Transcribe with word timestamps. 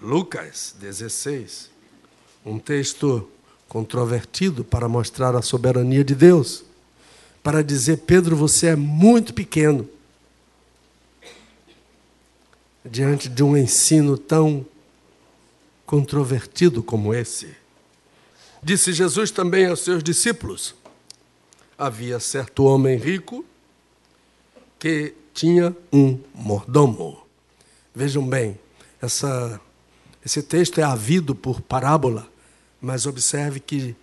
Lucas 0.00 0.74
16, 0.80 1.70
um 2.44 2.58
texto 2.58 3.28
controvertido 3.68 4.64
para 4.64 4.88
mostrar 4.88 5.36
a 5.36 5.42
soberania 5.42 6.02
de 6.02 6.14
Deus, 6.14 6.64
para 7.42 7.62
dizer: 7.62 7.98
Pedro, 7.98 8.34
você 8.34 8.68
é 8.68 8.76
muito 8.76 9.34
pequeno 9.34 9.88
diante 12.84 13.28
de 13.28 13.42
um 13.42 13.56
ensino 13.56 14.16
tão 14.16 14.64
controvertido 15.84 16.82
como 16.82 17.14
esse. 17.14 17.54
Disse 18.62 18.92
Jesus 18.92 19.30
também 19.30 19.66
aos 19.66 19.80
seus 19.80 20.02
discípulos: 20.02 20.74
havia 21.76 22.20
certo 22.20 22.64
homem 22.64 22.96
rico 22.98 23.44
que 24.78 25.14
tinha 25.34 25.76
um 25.92 26.18
mordomo. 26.34 27.26
Vejam 27.94 28.26
bem, 28.26 28.58
essa, 29.00 29.60
esse 30.24 30.42
texto 30.42 30.78
é 30.78 30.82
havido 30.82 31.34
por 31.34 31.60
parábola, 31.60 32.30
mas 32.80 33.06
observe 33.06 33.60
que 33.60 33.96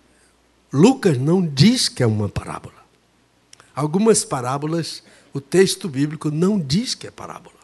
Lucas 0.72 1.16
não 1.16 1.46
diz 1.46 1.88
que 1.88 2.02
é 2.02 2.06
uma 2.06 2.28
parábola. 2.28 2.74
Algumas 3.74 4.24
parábolas, 4.24 5.02
o 5.32 5.40
texto 5.40 5.88
bíblico 5.88 6.30
não 6.30 6.58
diz 6.58 6.94
que 6.94 7.06
é 7.06 7.10
parábola. 7.10 7.56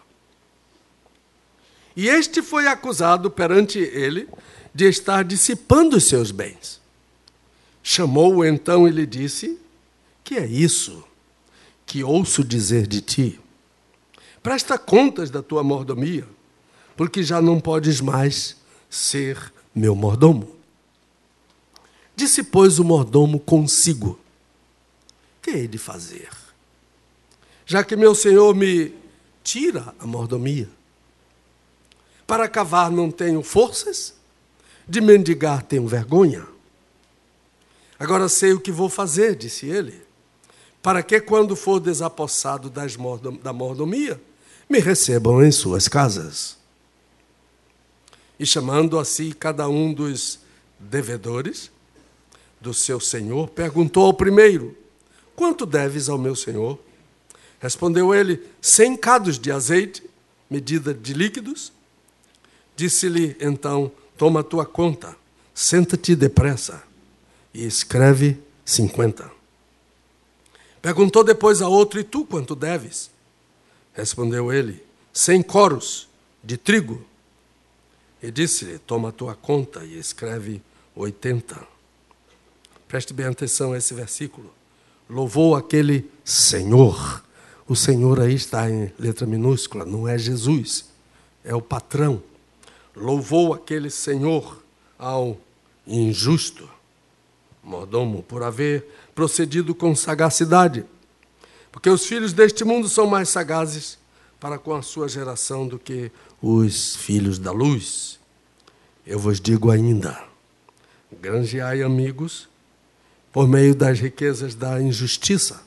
E 1.97 2.09
este 2.09 2.43
foi 2.43 2.67
acusado 2.67 3.31
perante 3.31 3.79
ele 3.79 4.29
de 4.75 4.87
estar 4.89 5.25
dissipando 5.25 5.97
os 5.97 6.05
seus 6.05 6.31
bens. 6.31 6.81
Chamou-o 7.83 8.45
então 8.45 8.89
e 8.89 8.91
lhe 8.91 9.07
disse: 9.07 9.59
Que 10.23 10.37
é 10.37 10.47
isso 10.47 11.05
que 11.87 12.03
ouço 12.03 12.43
dizer 12.43 12.87
de 12.87 13.01
ti? 13.01 13.41
Presta 14.43 14.79
contas 14.79 15.31
da 15.31 15.43
tua 15.43 15.62
mordomia, 15.62 16.27
porque 16.97 17.23
já 17.23 17.41
não 17.41 17.61
podes 17.61 18.01
mais 18.01 18.57
ser 18.89 19.53
meu 19.75 19.95
mordomo. 19.95 20.55
Disse, 22.17 22.42
pois, 22.42 22.78
o 22.78 22.84
mordomo 22.84 23.41
consigo: 23.41 24.19
Que 25.42 25.50
hei 25.50 25.69
de 25.69 25.78
fazer? 25.78 26.31
Já 27.67 27.83
que 27.83 27.97
meu 27.97 28.15
senhor 28.15 28.55
me 28.55 28.95
tira 29.42 29.95
a 29.98 30.06
mordomia, 30.06 30.69
para 32.27 32.48
cavar 32.48 32.91
não 32.91 33.11
tenho 33.11 33.42
forças, 33.42 34.15
de 34.87 35.00
mendigar 35.00 35.62
tenho 35.62 35.87
vergonha. 35.87 36.47
Agora 37.98 38.28
sei 38.28 38.53
o 38.53 38.61
que 38.61 38.70
vou 38.70 38.89
fazer, 38.89 39.34
disse 39.34 39.67
ele, 39.67 40.03
para 40.83 41.03
que, 41.03 41.20
quando 41.20 41.56
for 41.56 41.81
desapossado 41.81 42.69
das 42.69 42.97
mordom 42.97 43.37
da 43.37 43.53
mordomia, 43.53 44.20
me 44.69 44.78
recebam 44.78 45.42
em 45.45 45.50
suas 45.50 45.89
casas. 45.89 46.59
E 48.39 48.45
chamando 48.45 48.99
a 48.99 49.05
si 49.05 49.33
cada 49.33 49.69
um 49.69 49.93
dos 49.93 50.41
devedores 50.79 51.71
do 52.61 52.75
seu 52.75 52.99
senhor, 52.99 53.49
perguntou 53.49 54.07
ao 54.07 54.15
primeiro: 54.15 54.77
Quanto 55.37 55.67
deves 55.67 56.09
ao 56.09 56.19
meu 56.19 56.35
senhor? 56.35 56.79
Respondeu 57.61 58.15
ele: 58.15 58.43
Cem 58.61 58.97
cados 58.97 59.39
de 59.39 59.51
azeite, 59.51 60.03
medida 60.51 60.93
de 60.93 61.12
líquidos. 61.12 61.73
Disse-lhe 62.77 63.37
então: 63.41 63.91
Toma 64.17 64.41
a 64.41 64.45
tua 64.45 64.67
conta, 64.67 65.17
senta-te 65.55 66.15
depressa 66.15 66.83
e 67.53 67.65
escreve 67.65 68.39
cinquenta. 68.65 69.31
Perguntou 70.83 71.25
depois 71.25 71.62
a 71.62 71.69
outro: 71.69 72.01
E 72.01 72.05
tu 72.05 72.25
quanto 72.25 72.55
deves? 72.55 73.11
Respondeu 73.93 74.53
ele: 74.53 74.83
Cem 75.12 75.43
coros 75.43 76.09
de 76.43 76.57
trigo. 76.57 77.05
E 78.25 78.30
disse-lhe: 78.30 78.78
Toma 78.78 79.12
tua 79.12 79.34
conta 79.34 79.84
e 79.84 79.98
escreve 79.98 80.62
oitenta. 80.97 81.56
Preste 82.89 83.12
bem 83.12 83.27
atenção 83.27 83.72
a 83.72 83.78
esse 83.78 83.92
versículo. 83.92 84.53
Louvou 85.08 85.55
aquele 85.55 86.10
Senhor. 86.25 87.22
O 87.69 87.76
Senhor 87.76 88.21
aí 88.21 88.34
está 88.34 88.71
em 88.71 88.93
letra 88.99 89.26
minúscula, 89.26 89.84
não 89.84 90.06
é 90.06 90.19
Jesus, 90.19 90.87
é 91.43 91.54
o 91.54 91.62
patrão 91.62 92.22
louvou 92.97 93.53
aquele 93.53 93.91
senhor 93.91 94.62
ao 94.99 95.38
injusto 95.87 96.69
mordomo 97.62 98.22
por 98.22 98.43
haver 98.43 98.87
procedido 99.15 99.75
com 99.75 99.97
sagacidade. 99.97 100.84
Porque 101.72 101.88
os 101.88 102.04
filhos 102.06 102.32
deste 102.32 102.62
mundo 102.62 102.88
são 102.88 103.06
mais 103.06 103.31
sagazes 103.31 103.99
para 104.44 104.59
com 104.59 104.75
a 104.75 104.82
sua 104.82 105.09
geração 105.09 105.66
do 105.66 105.78
que 105.78 106.12
os 106.43 106.97
filhos 106.97 107.38
da 107.38 107.50
luz. 107.50 108.21
Eu 109.06 109.19
vos 109.19 109.41
digo 109.41 109.71
ainda: 109.71 110.22
granjeai 111.10 111.81
amigos 111.81 112.47
por 113.32 113.49
meio 113.49 113.75
das 113.75 113.99
riquezas 113.99 114.55
da 114.55 114.78
injustiça, 114.82 115.62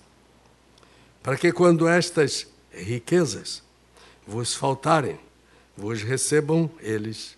para 1.24 1.36
que 1.36 1.52
quando 1.52 1.88
estas 1.88 2.46
riquezas 2.72 3.64
vos 4.28 4.54
faltarem, 4.54 5.20
vos 5.76 6.04
recebam 6.04 6.70
eles 6.80 7.36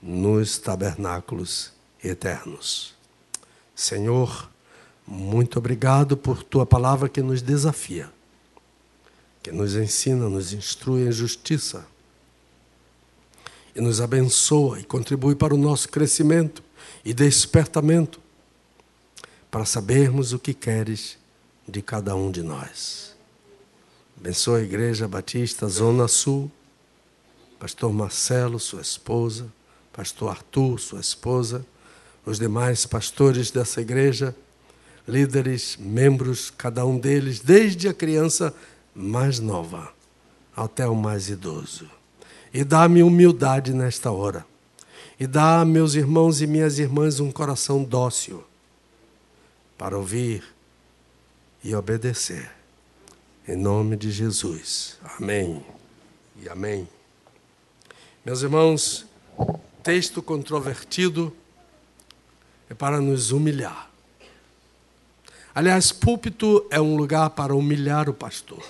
nos 0.00 0.56
tabernáculos 0.56 1.70
eternos. 2.02 2.94
Senhor, 3.74 4.48
muito 5.06 5.58
obrigado 5.58 6.16
por 6.16 6.42
tua 6.42 6.64
palavra 6.64 7.10
que 7.10 7.20
nos 7.20 7.42
desafia, 7.42 8.10
que 9.42 9.52
nos 9.52 9.74
ensina, 9.74 10.28
nos 10.28 10.52
instrui 10.52 11.06
em 11.06 11.12
justiça 11.12 11.86
e 13.74 13.80
nos 13.80 14.00
abençoa 14.00 14.80
e 14.80 14.84
contribui 14.84 15.34
para 15.34 15.54
o 15.54 15.58
nosso 15.58 15.88
crescimento 15.88 16.62
e 17.04 17.14
despertamento, 17.14 18.20
para 19.50 19.64
sabermos 19.64 20.32
o 20.32 20.38
que 20.38 20.52
queres 20.52 21.16
de 21.66 21.80
cada 21.80 22.14
um 22.14 22.30
de 22.30 22.42
nós. 22.42 23.14
Abençoa 24.18 24.58
a 24.58 24.62
Igreja 24.62 25.06
Batista 25.06 25.68
Zona 25.68 26.08
Sul. 26.08 26.50
Pastor 27.58 27.92
Marcelo, 27.92 28.58
sua 28.58 28.80
esposa, 28.80 29.52
pastor 29.92 30.30
Arthur, 30.30 30.78
sua 30.78 31.00
esposa, 31.00 31.64
os 32.24 32.38
demais 32.38 32.86
pastores 32.86 33.50
dessa 33.50 33.80
igreja, 33.80 34.34
líderes, 35.06 35.76
membros, 35.76 36.50
cada 36.50 36.84
um 36.84 36.98
deles, 36.98 37.40
desde 37.40 37.88
a 37.88 37.94
criança 37.94 38.54
mais 38.94 39.38
nova 39.38 39.92
até 40.56 40.86
o 40.86 40.94
mais 40.94 41.28
idoso. 41.28 41.88
E 42.52 42.64
dá-me 42.64 43.02
humildade 43.02 43.72
nesta 43.72 44.10
hora. 44.10 44.44
E 45.20 45.26
dá 45.26 45.60
a 45.60 45.64
meus 45.64 45.94
irmãos 45.94 46.40
e 46.40 46.46
minhas 46.46 46.78
irmãs 46.78 47.20
um 47.20 47.30
coração 47.30 47.84
dócil 47.84 48.44
para 49.76 49.96
ouvir 49.96 50.44
e 51.62 51.74
obedecer. 51.74 52.50
Em 53.46 53.56
nome 53.56 53.96
de 53.96 54.10
Jesus. 54.10 54.98
Amém. 55.18 55.64
E 56.40 56.48
amém. 56.48 56.88
Meus 58.24 58.42
irmãos, 58.42 59.06
texto 59.82 60.22
controvertido 60.22 61.34
é 62.68 62.74
para 62.74 63.00
nos 63.00 63.32
humilhar. 63.32 63.90
Aliás, 65.54 65.90
púlpito 65.90 66.66
é 66.70 66.80
um 66.80 66.94
lugar 66.94 67.30
para 67.30 67.54
humilhar 67.54 68.08
o 68.08 68.14
pastor. 68.14 68.62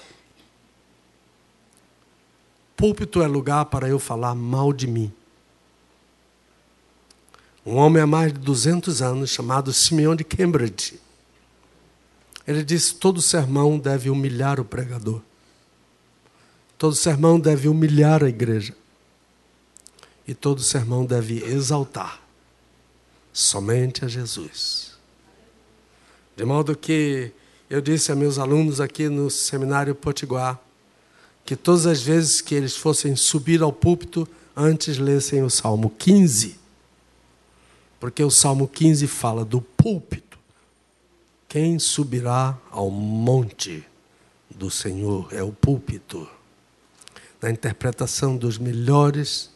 Púlpito 2.78 3.21
é 3.21 3.27
lugar 3.27 3.65
para 3.65 3.89
eu 3.89 3.99
falar 3.99 4.37
mal 4.37 4.72
de 4.72 4.87
mim. 4.87 5.12
Um 7.66 7.75
homem 7.75 8.00
há 8.00 8.06
mais 8.06 8.33
de 8.33 8.39
200 8.39 9.03
anos, 9.03 9.31
chamado 9.31 9.72
Simeão 9.72 10.15
de 10.15 10.22
Cambridge, 10.22 11.00
ele 12.47 12.62
disse: 12.62 12.94
todo 12.94 13.21
sermão 13.21 13.78
deve 13.78 14.09
humilhar 14.09 14.61
o 14.61 14.65
pregador. 14.65 15.21
Todo 16.78 16.94
sermão 16.94 17.41
deve 17.41 17.67
humilhar 17.67 18.22
a 18.22 18.28
igreja 18.28 18.75
e 20.27 20.33
todo 20.33 20.62
sermão 20.62 21.05
deve 21.05 21.43
exaltar 21.44 22.23
somente 23.32 24.05
a 24.05 24.08
Jesus. 24.08 24.97
De 26.37 26.44
modo 26.44 26.76
que 26.76 27.32
eu 27.69 27.81
disse 27.81 28.12
a 28.12 28.14
meus 28.14 28.38
alunos 28.38 28.81
aqui 28.81 29.08
no 29.08 29.29
seminário 29.29 29.94
Potiguar 29.97 30.61
que 31.49 31.56
todas 31.56 31.87
as 31.87 32.03
vezes 32.03 32.43
que 32.43 32.55
eles 32.55 32.77
fossem 32.77 33.17
subir 33.17 33.62
ao 33.62 33.73
púlpito, 33.73 34.29
antes 34.55 34.99
lessem 34.99 35.43
o 35.43 35.49
Salmo 35.49 35.89
15. 35.89 36.59
Porque 37.99 38.23
o 38.23 38.31
Salmo 38.31 38.69
15 38.69 39.06
fala 39.06 39.47
do 39.47 39.62
púlpito. 39.62 40.39
Quem 41.49 41.79
subirá 41.79 42.55
ao 42.71 42.91
monte 42.91 43.83
do 44.50 44.71
Senhor 44.71 45.29
é 45.33 45.43
o 45.43 45.50
púlpito. 45.50 46.29
Na 47.41 47.51
interpretação 47.51 48.37
dos 48.37 48.59
melhores 48.59 49.49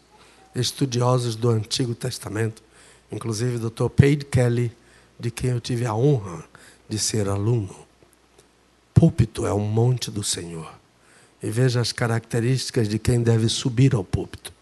estudiosos 0.55 1.37
do 1.37 1.51
Antigo 1.51 1.95
Testamento, 1.95 2.63
inclusive 3.11 3.57
o 3.57 3.69
Dr. 3.69 3.91
Paid 3.91 4.25
Kelly, 4.25 4.73
de 5.21 5.31
quem 5.31 5.51
eu 5.51 5.61
tive 5.61 5.85
a 5.85 5.95
honra 5.95 6.43
de 6.89 6.99
ser 6.99 7.29
aluno. 7.29 7.77
Púlpito 8.95 9.45
é 9.45 9.53
um 9.53 9.67
monte 9.67 10.11
do 10.11 10.25
Senhor. 10.25 10.81
E 11.43 11.51
veja 11.51 11.81
as 11.81 11.93
características 11.93 12.89
de 12.89 12.99
quem 12.99 13.23
deve 13.23 13.49
subir 13.49 13.95
ao 13.95 14.05
púlpito. 14.05 14.53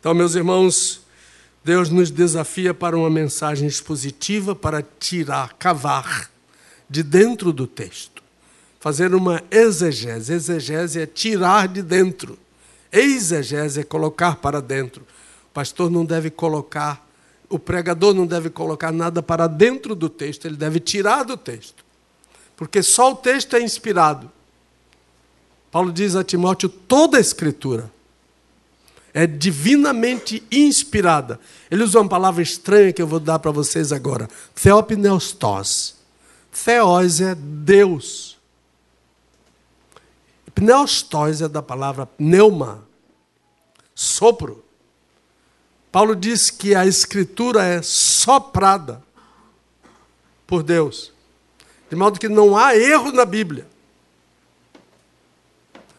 Então, 0.00 0.14
meus 0.14 0.34
irmãos, 0.34 1.02
Deus 1.62 1.90
nos 1.90 2.10
desafia 2.10 2.72
para 2.72 2.96
uma 2.96 3.10
mensagem 3.10 3.68
expositiva 3.68 4.54
para 4.54 4.82
tirar, 4.82 5.54
cavar 5.54 6.30
de 6.88 7.02
dentro 7.02 7.52
do 7.52 7.66
texto. 7.66 8.22
Fazer 8.80 9.14
uma 9.14 9.42
exegese. 9.50 10.32
Exegese 10.32 11.00
é 11.00 11.06
tirar 11.06 11.68
de 11.68 11.82
dentro. 11.82 12.38
Exegese 12.90 13.80
é 13.80 13.84
colocar 13.84 14.36
para 14.36 14.62
dentro. 14.62 15.02
O 15.50 15.52
pastor 15.52 15.90
não 15.90 16.04
deve 16.04 16.30
colocar, 16.30 17.06
o 17.48 17.58
pregador 17.58 18.14
não 18.14 18.26
deve 18.26 18.48
colocar 18.48 18.92
nada 18.92 19.22
para 19.22 19.46
dentro 19.46 19.94
do 19.94 20.08
texto, 20.08 20.46
ele 20.46 20.56
deve 20.56 20.80
tirar 20.80 21.24
do 21.24 21.36
texto. 21.36 21.84
Porque 22.56 22.82
só 22.82 23.12
o 23.12 23.16
texto 23.16 23.56
é 23.56 23.60
inspirado. 23.60 24.30
Paulo 25.70 25.92
diz 25.92 26.16
a 26.16 26.24
Timóteo: 26.24 26.68
toda 26.68 27.18
a 27.18 27.20
escritura 27.20 27.90
é 29.12 29.26
divinamente 29.26 30.42
inspirada. 30.50 31.40
Ele 31.70 31.82
usa 31.82 32.00
uma 32.00 32.08
palavra 32.08 32.42
estranha 32.42 32.92
que 32.92 33.02
eu 33.02 33.06
vou 33.06 33.20
dar 33.20 33.38
para 33.38 33.50
vocês 33.50 33.92
agora: 33.92 34.28
Theopneustos. 34.54 35.96
Theos 36.64 37.20
é 37.20 37.34
Deus. 37.34 38.38
Pneustos 40.54 41.40
é 41.40 41.48
da 41.48 41.62
palavra 41.62 42.04
pneuma, 42.04 42.84
sopro. 43.94 44.64
Paulo 45.92 46.16
diz 46.16 46.50
que 46.50 46.74
a 46.74 46.84
escritura 46.84 47.64
é 47.64 47.80
soprada 47.80 49.00
por 50.46 50.64
Deus, 50.64 51.12
de 51.88 51.94
modo 51.94 52.18
que 52.18 52.28
não 52.28 52.56
há 52.56 52.76
erro 52.76 53.12
na 53.12 53.24
Bíblia. 53.24 53.68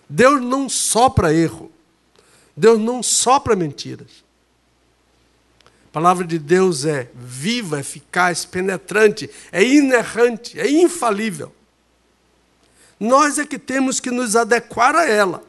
Deus 0.10 0.42
não 0.42 0.68
sopra 0.68 1.34
erro. 1.34 1.72
Deus 2.58 2.80
não 2.80 3.04
sopra 3.04 3.56
mentiras. 3.56 4.24
A 5.66 5.92
palavra 5.92 6.26
de 6.26 6.38
Deus 6.38 6.86
é 6.86 7.10
viva, 7.16 7.80
eficaz, 7.80 8.46
penetrante, 8.46 9.30
é 9.52 9.64
inerrante, 9.64 10.60
é 10.60 10.70
infalível. 10.70 11.54
Nós 13.00 13.40
é 13.40 13.46
que 13.46 13.58
temos 13.58 14.00
que 14.00 14.12
nos 14.12 14.36
adequar 14.36 14.96
a 14.96 15.06
ela. 15.06 15.44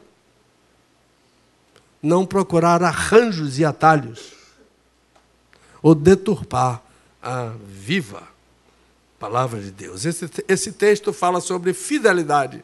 Não 2.01 2.25
procurar 2.25 2.81
arranjos 2.81 3.59
e 3.59 3.65
atalhos. 3.65 4.33
Ou 5.81 5.93
deturpar 5.93 6.81
a 7.21 7.53
viva 7.67 8.31
palavra 9.21 9.61
de 9.61 9.69
Deus. 9.69 10.03
Esse, 10.03 10.27
esse 10.47 10.71
texto 10.71 11.13
fala 11.13 11.39
sobre 11.39 11.73
fidelidade. 11.73 12.63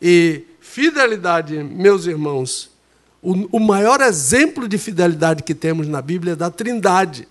E 0.00 0.42
fidelidade, 0.64 1.62
meus 1.62 2.06
irmãos, 2.06 2.70
o, 3.22 3.58
o 3.58 3.60
maior 3.60 4.00
exemplo 4.00 4.66
de 4.66 4.78
fidelidade 4.78 5.42
que 5.42 5.54
temos 5.54 5.86
na 5.86 6.00
Bíblia 6.00 6.32
é 6.32 6.36
da 6.36 6.50
Trindade. 6.50 7.28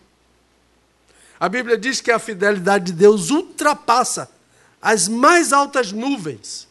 A 1.39 1.49
Bíblia 1.49 1.75
diz 1.75 1.99
que 1.99 2.11
a 2.11 2.19
fidelidade 2.19 2.85
de 2.85 2.93
Deus 2.93 3.31
ultrapassa 3.31 4.29
as 4.79 5.07
mais 5.07 5.51
altas 5.51 5.91
nuvens. 5.91 6.67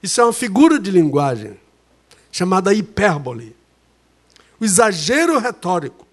Isso 0.00 0.20
é 0.20 0.24
uma 0.24 0.32
figura 0.32 0.78
de 0.78 0.92
linguagem 0.92 1.58
chamada 2.30 2.72
hipérbole. 2.72 3.54
O 4.60 4.64
exagero 4.64 5.38
retórico. 5.38 6.06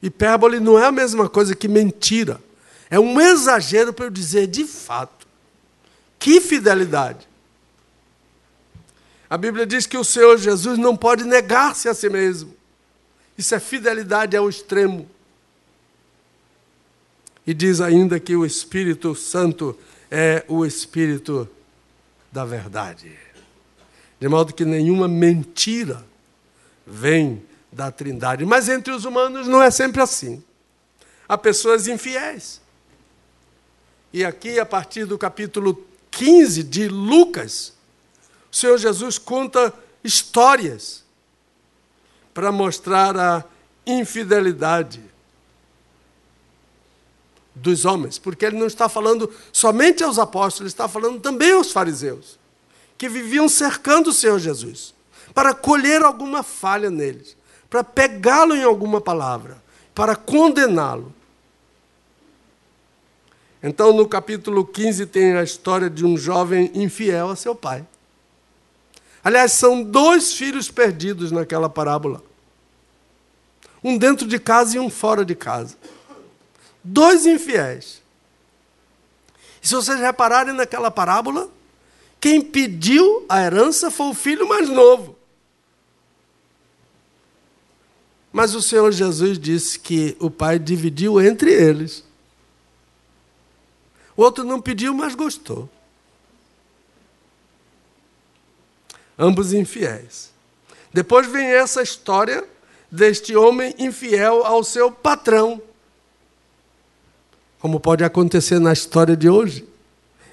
Hipérbole 0.00 0.60
não 0.60 0.78
é 0.78 0.86
a 0.86 0.92
mesma 0.92 1.28
coisa 1.28 1.54
que 1.54 1.66
mentira. 1.66 2.40
É 2.88 2.98
um 2.98 3.20
exagero 3.20 3.92
para 3.92 4.06
eu 4.06 4.10
dizer 4.10 4.46
de 4.46 4.64
fato. 4.64 5.26
Que 6.16 6.40
fidelidade! 6.40 7.26
A 9.28 9.36
Bíblia 9.36 9.66
diz 9.66 9.86
que 9.86 9.96
o 9.96 10.04
Senhor 10.04 10.38
Jesus 10.38 10.78
não 10.78 10.96
pode 10.96 11.24
negar-se 11.24 11.88
a 11.88 11.94
si 11.94 12.08
mesmo. 12.08 12.54
Isso 13.36 13.54
é 13.54 13.60
fidelidade 13.60 14.36
ao 14.36 14.48
extremo. 14.48 15.08
E 17.46 17.52
diz 17.52 17.80
ainda 17.80 18.18
que 18.18 18.34
o 18.34 18.44
Espírito 18.44 19.14
Santo 19.14 19.78
é 20.10 20.44
o 20.48 20.64
Espírito 20.64 21.48
da 22.30 22.44
verdade. 22.44 23.12
De 24.18 24.28
modo 24.28 24.54
que 24.54 24.64
nenhuma 24.64 25.06
mentira 25.06 26.04
vem 26.86 27.42
da 27.70 27.90
Trindade. 27.90 28.44
Mas 28.46 28.68
entre 28.68 28.92
os 28.92 29.04
humanos 29.04 29.46
não 29.46 29.62
é 29.62 29.70
sempre 29.70 30.00
assim. 30.00 30.42
Há 31.28 31.36
pessoas 31.36 31.86
infiéis. 31.86 32.60
E 34.12 34.24
aqui, 34.24 34.58
a 34.58 34.64
partir 34.64 35.04
do 35.04 35.18
capítulo 35.18 35.86
15 36.10 36.62
de 36.62 36.88
Lucas, 36.88 37.75
o 38.56 38.58
Senhor 38.58 38.78
Jesus 38.78 39.18
conta 39.18 39.70
histórias 40.02 41.04
para 42.32 42.50
mostrar 42.50 43.14
a 43.14 43.44
infidelidade 43.86 45.02
dos 47.54 47.84
homens, 47.84 48.18
porque 48.18 48.46
ele 48.46 48.56
não 48.56 48.66
está 48.66 48.88
falando 48.88 49.30
somente 49.52 50.02
aos 50.02 50.18
apóstolos, 50.18 50.60
ele 50.60 50.68
está 50.68 50.88
falando 50.88 51.20
também 51.20 51.52
aos 51.52 51.70
fariseus, 51.70 52.38
que 52.96 53.10
viviam 53.10 53.46
cercando 53.46 54.06
o 54.06 54.12
Senhor 54.12 54.38
Jesus, 54.38 54.94
para 55.34 55.52
colher 55.52 56.02
alguma 56.02 56.42
falha 56.42 56.88
neles, 56.88 57.36
para 57.68 57.84
pegá-lo 57.84 58.56
em 58.56 58.64
alguma 58.64 59.02
palavra, 59.02 59.62
para 59.94 60.16
condená-lo. 60.16 61.12
Então, 63.62 63.92
no 63.92 64.08
capítulo 64.08 64.64
15, 64.64 65.04
tem 65.04 65.34
a 65.34 65.42
história 65.42 65.90
de 65.90 66.06
um 66.06 66.16
jovem 66.16 66.70
infiel 66.74 67.28
a 67.28 67.36
seu 67.36 67.54
pai. 67.54 67.84
Aliás, 69.26 69.50
são 69.54 69.82
dois 69.82 70.34
filhos 70.34 70.70
perdidos 70.70 71.32
naquela 71.32 71.68
parábola. 71.68 72.22
Um 73.82 73.98
dentro 73.98 74.24
de 74.24 74.38
casa 74.38 74.76
e 74.76 74.78
um 74.78 74.88
fora 74.88 75.24
de 75.24 75.34
casa. 75.34 75.76
Dois 76.84 77.26
infiéis. 77.26 78.00
E 79.60 79.66
se 79.66 79.74
vocês 79.74 79.98
repararem 79.98 80.54
naquela 80.54 80.92
parábola, 80.92 81.48
quem 82.20 82.40
pediu 82.40 83.26
a 83.28 83.40
herança 83.40 83.90
foi 83.90 84.10
o 84.10 84.14
filho 84.14 84.48
mais 84.48 84.68
novo. 84.68 85.18
Mas 88.32 88.54
o 88.54 88.62
Senhor 88.62 88.92
Jesus 88.92 89.40
disse 89.40 89.76
que 89.76 90.16
o 90.20 90.30
pai 90.30 90.56
dividiu 90.56 91.20
entre 91.20 91.52
eles. 91.52 92.04
O 94.16 94.22
outro 94.22 94.44
não 94.44 94.60
pediu, 94.60 94.94
mas 94.94 95.16
gostou. 95.16 95.68
Ambos 99.18 99.52
infiéis. 99.52 100.30
Depois 100.92 101.26
vem 101.26 101.46
essa 101.46 101.82
história 101.82 102.46
deste 102.90 103.36
homem 103.36 103.74
infiel 103.78 104.44
ao 104.44 104.62
seu 104.62 104.90
patrão. 104.90 105.60
Como 107.58 107.80
pode 107.80 108.04
acontecer 108.04 108.58
na 108.58 108.72
história 108.72 109.16
de 109.16 109.28
hoje. 109.28 109.66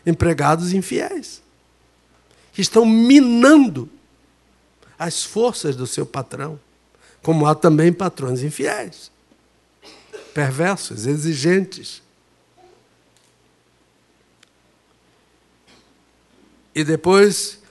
Empregados 0.05 0.73
infiéis. 0.73 1.41
Que 2.51 2.61
estão 2.61 2.85
minando 2.85 3.89
as 4.99 5.23
forças 5.23 5.75
do 5.75 5.87
seu 5.87 6.05
patrão. 6.05 6.59
Como 7.21 7.45
há 7.45 7.55
também 7.55 7.91
patrões 7.91 8.43
infiéis. 8.43 9.11
Perversos, 10.33 11.05
exigentes. 11.05 12.01
E 16.75 16.83
depois 16.83 17.62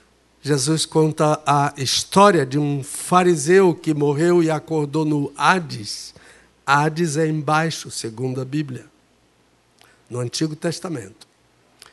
Jesus 0.44 0.84
conta 0.84 1.40
a 1.46 1.72
história 1.76 2.44
de 2.44 2.58
um 2.58 2.82
fariseu 2.82 3.72
que 3.72 3.94
morreu 3.94 4.42
e 4.42 4.50
acordou 4.50 5.04
no 5.04 5.32
Hades. 5.36 6.12
Hades 6.66 7.16
é 7.16 7.28
embaixo, 7.28 7.92
segundo 7.92 8.40
a 8.40 8.44
Bíblia, 8.44 8.86
no 10.10 10.18
Antigo 10.18 10.56
Testamento. 10.56 11.28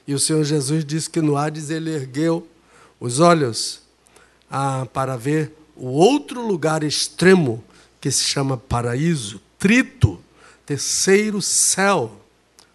E 0.07 0.15
o 0.15 0.19
Senhor 0.19 0.43
Jesus 0.43 0.83
disse 0.83 1.07
que 1.07 1.21
no 1.21 1.37
Hades 1.37 1.69
ele 1.69 1.91
ergueu 1.91 2.47
os 2.99 3.19
olhos 3.19 3.83
ah, 4.49 4.87
para 4.91 5.15
ver 5.15 5.53
o 5.75 5.85
outro 5.85 6.45
lugar 6.45 6.81
extremo 6.81 7.63
que 8.01 8.09
se 8.09 8.23
chama 8.23 8.57
paraíso, 8.57 9.39
trito, 9.59 10.19
terceiro 10.65 11.39
céu, 11.39 12.19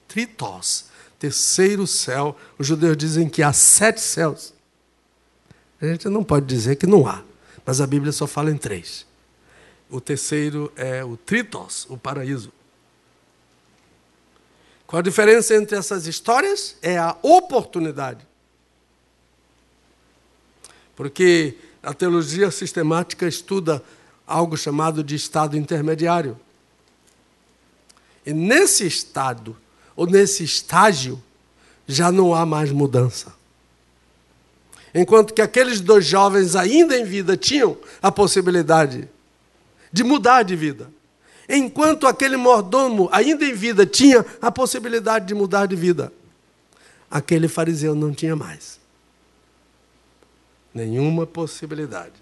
tritos, 0.07 0.85
terceiro 1.19 1.85
céu. 1.85 2.37
Os 2.57 2.65
judeus 2.65 2.97
dizem 2.97 3.29
que 3.29 3.43
há 3.43 3.53
sete 3.53 4.01
céus. 4.01 4.54
A 5.85 5.93
gente 5.93 6.09
não 6.09 6.25
pode 6.25 6.47
dizer 6.47 6.77
que 6.77 6.87
não 6.87 7.07
há, 7.07 7.23
mas 7.65 7.79
a 7.79 7.87
Bíblia 7.87 8.11
só 8.11 8.27
fala 8.27 8.51
em 8.51 8.57
três. 8.57 9.07
O 9.91 10.01
terceiro 10.01 10.73
é 10.77 11.05
o 11.05 11.15
Tritos, 11.15 11.87
o 11.91 11.99
paraíso. 11.99 12.51
Qual 14.87 15.01
a 15.01 15.03
diferença 15.03 15.55
entre 15.55 15.77
essas 15.77 16.07
histórias? 16.07 16.77
É 16.81 16.97
a 16.97 17.15
oportunidade. 17.21 18.27
Porque 20.97 21.59
a 21.83 21.93
teologia 21.93 22.51
sistemática 22.51 23.27
estuda 23.27 23.83
algo 24.27 24.57
chamado 24.57 25.05
de 25.05 25.15
estado 25.15 25.55
intermediário. 25.55 26.41
E 28.25 28.33
nesse 28.33 28.87
estado, 28.87 29.55
ou 29.95 30.07
nesse 30.07 30.45
estágio, 30.45 31.23
já 31.87 32.11
não 32.11 32.35
há 32.35 32.47
mais 32.47 32.71
mudança. 32.73 33.35
Enquanto 34.95 35.35
que 35.35 35.43
aqueles 35.43 35.81
dois 35.81 36.07
jovens, 36.07 36.55
ainda 36.55 36.97
em 36.97 37.05
vida, 37.05 37.37
tinham 37.37 37.77
a 38.01 38.13
possibilidade 38.13 39.09
de 39.93 40.05
mudar 40.05 40.45
de 40.45 40.55
vida. 40.55 40.89
Enquanto 41.49 42.07
aquele 42.07 42.37
mordomo, 42.37 43.09
ainda 43.13 43.45
em 43.45 43.53
vida, 43.53 43.85
tinha 43.85 44.25
a 44.41 44.51
possibilidade 44.53 45.27
de 45.27 45.35
mudar 45.35 45.67
de 45.67 45.75
vida, 45.75 46.13
aquele 47.11 47.49
fariseu 47.49 47.95
não 47.95 48.13
tinha 48.13 48.37
mais. 48.37 48.79
Nenhuma 50.73 51.27
possibilidade. 51.27 52.15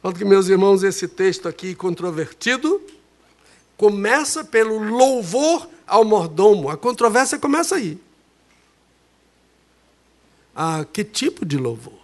Quanto 0.00 0.18
que, 0.18 0.24
meus 0.24 0.48
irmãos, 0.48 0.82
esse 0.82 1.08
texto 1.08 1.48
aqui 1.48 1.74
controvertido 1.74 2.80
começa 3.76 4.44
pelo 4.44 4.78
louvor 4.78 5.68
ao 5.86 6.04
mordomo. 6.04 6.68
A 6.68 6.76
controvérsia 6.76 7.38
começa 7.38 7.76
aí. 7.76 7.98
Ah, 10.54 10.84
que 10.90 11.02
tipo 11.02 11.44
de 11.44 11.56
louvor? 11.56 11.98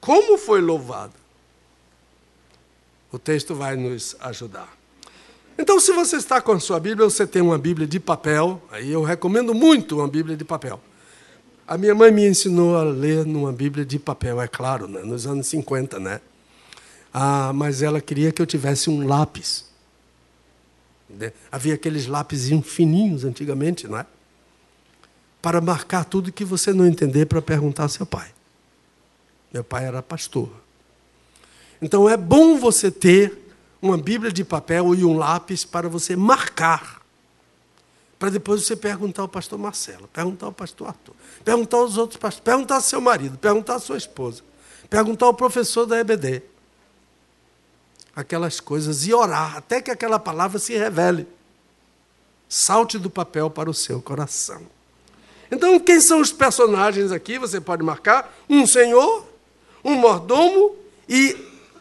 Como 0.00 0.36
foi 0.36 0.60
louvado? 0.60 1.12
O 3.12 3.18
texto 3.18 3.54
vai 3.54 3.76
nos 3.76 4.16
ajudar. 4.20 4.76
Então, 5.58 5.78
se 5.78 5.92
você 5.92 6.16
está 6.16 6.40
com 6.40 6.52
a 6.52 6.60
sua 6.60 6.80
Bíblia, 6.80 7.08
você 7.08 7.26
tem 7.26 7.42
uma 7.42 7.58
Bíblia 7.58 7.86
de 7.86 8.00
papel, 8.00 8.60
aí 8.70 8.90
eu 8.90 9.02
recomendo 9.02 9.54
muito 9.54 9.98
uma 9.98 10.08
Bíblia 10.08 10.36
de 10.36 10.44
papel. 10.44 10.80
A 11.66 11.78
minha 11.78 11.94
mãe 11.94 12.10
me 12.10 12.26
ensinou 12.26 12.76
a 12.76 12.82
ler 12.82 13.24
numa 13.24 13.52
Bíblia 13.52 13.84
de 13.84 13.98
papel, 13.98 14.40
é 14.40 14.48
claro, 14.48 14.88
né? 14.88 15.02
nos 15.02 15.26
anos 15.26 15.46
50, 15.46 16.00
né? 16.00 16.20
Ah, 17.12 17.52
mas 17.54 17.82
ela 17.82 18.00
queria 18.00 18.32
que 18.32 18.40
eu 18.40 18.46
tivesse 18.46 18.88
um 18.88 19.06
lápis. 19.06 19.70
Né? 21.08 21.32
Havia 21.50 21.74
aqueles 21.74 22.06
lápis 22.06 22.48
fininhos 22.64 23.24
antigamente, 23.24 23.86
não 23.86 23.98
é? 23.98 24.06
Para 25.42 25.60
marcar 25.60 26.04
tudo 26.04 26.32
que 26.32 26.44
você 26.44 26.72
não 26.72 26.86
entender 26.86 27.26
para 27.26 27.42
perguntar 27.42 27.82
ao 27.82 27.88
seu 27.88 28.06
pai. 28.06 28.32
Meu 29.52 29.62
pai 29.62 29.84
era 29.84 30.02
pastor. 30.02 30.48
Então 31.82 32.08
é 32.08 32.16
bom 32.16 32.56
você 32.56 32.90
ter 32.90 33.42
uma 33.82 33.98
Bíblia 33.98 34.32
de 34.32 34.44
papel 34.44 34.94
e 34.94 35.04
um 35.04 35.18
lápis 35.18 35.64
para 35.64 35.88
você 35.88 36.14
marcar. 36.14 37.02
Para 38.20 38.30
depois 38.30 38.64
você 38.64 38.76
perguntar 38.76 39.22
ao 39.22 39.28
pastor 39.28 39.58
Marcelo, 39.58 40.06
perguntar 40.06 40.46
ao 40.46 40.52
pastor 40.52 40.86
Arthur, 40.86 41.14
perguntar 41.44 41.78
aos 41.78 41.96
outros 41.96 42.20
pastores, 42.20 42.44
perguntar 42.44 42.76
ao 42.76 42.80
seu 42.80 43.00
marido, 43.00 43.36
perguntar 43.36 43.74
à 43.74 43.78
sua 43.80 43.96
esposa, 43.96 44.44
perguntar 44.88 45.26
ao 45.26 45.34
professor 45.34 45.84
da 45.84 45.98
EBD. 45.98 46.40
Aquelas 48.14 48.60
coisas 48.60 49.04
e 49.06 49.12
orar 49.12 49.56
até 49.56 49.82
que 49.82 49.90
aquela 49.90 50.20
palavra 50.20 50.60
se 50.60 50.76
revele. 50.76 51.26
Salte 52.48 52.96
do 52.96 53.10
papel 53.10 53.50
para 53.50 53.68
o 53.68 53.74
seu 53.74 54.00
coração. 54.00 54.62
Então, 55.52 55.78
quem 55.78 56.00
são 56.00 56.18
os 56.18 56.32
personagens 56.32 57.12
aqui? 57.12 57.38
Você 57.38 57.60
pode 57.60 57.82
marcar 57.82 58.34
um 58.48 58.66
senhor, 58.66 59.28
um 59.84 59.94
mordomo 59.94 60.74
e 61.06 61.36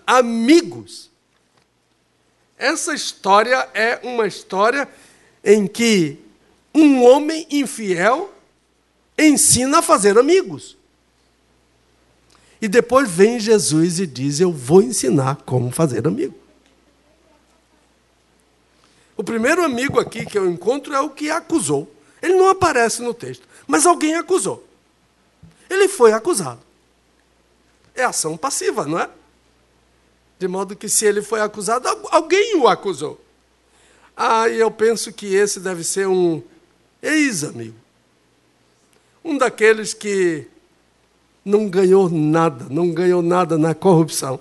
amigos. 0.05 1.09
Essa 2.57 2.93
história 2.93 3.69
é 3.73 3.97
uma 4.03 4.27
história 4.27 4.89
em 5.41 5.65
que 5.65 6.19
um 6.75 7.01
homem 7.01 7.47
infiel 7.49 8.33
ensina 9.17 9.79
a 9.79 9.81
fazer 9.81 10.17
amigos. 10.17 10.75
E 12.61 12.67
depois 12.67 13.09
vem 13.09 13.39
Jesus 13.39 14.01
e 14.01 14.05
diz: 14.05 14.41
Eu 14.41 14.51
vou 14.51 14.81
ensinar 14.81 15.37
como 15.45 15.71
fazer 15.71 16.05
amigo. 16.05 16.35
O 19.15 19.23
primeiro 19.23 19.63
amigo 19.63 19.97
aqui 19.97 20.25
que 20.25 20.37
eu 20.37 20.49
encontro 20.49 20.93
é 20.93 20.99
o 20.99 21.09
que 21.09 21.29
acusou. 21.29 21.89
Ele 22.21 22.35
não 22.35 22.49
aparece 22.49 23.01
no 23.01 23.13
texto, 23.13 23.47
mas 23.68 23.86
alguém 23.86 24.15
acusou. 24.15 24.65
Ele 25.70 25.88
foi 25.88 26.13
acusado. 26.13 26.60
É 27.96 28.03
ação 28.03 28.38
passiva, 28.38 28.86
não 28.86 29.00
é? 29.00 29.10
De 30.39 30.48
modo 30.48 30.75
que, 30.75 30.89
se 30.89 31.06
ele 31.06 31.22
foi 31.22 31.41
acusado, 31.41 31.88
alguém 32.10 32.56
o 32.58 32.68
acusou. 32.68 33.20
Ah, 34.15 34.50
e 34.50 34.60
eu 34.60 34.72
penso 34.72 35.13
que 35.13 35.34
esse 35.34 35.60
deve 35.60 35.84
ser 35.84 36.08
um 36.08 36.41
ex-amigo. 37.01 37.75
Um 39.24 39.38
daqueles 39.38 39.94
que 39.94 40.48
não 41.46 41.70
ganhou 41.70 42.10
nada, 42.10 42.68
não 42.70 42.91
ganhou 42.91 43.22
nada 43.22 43.58
na 43.58 43.74
corrupção. 43.74 44.39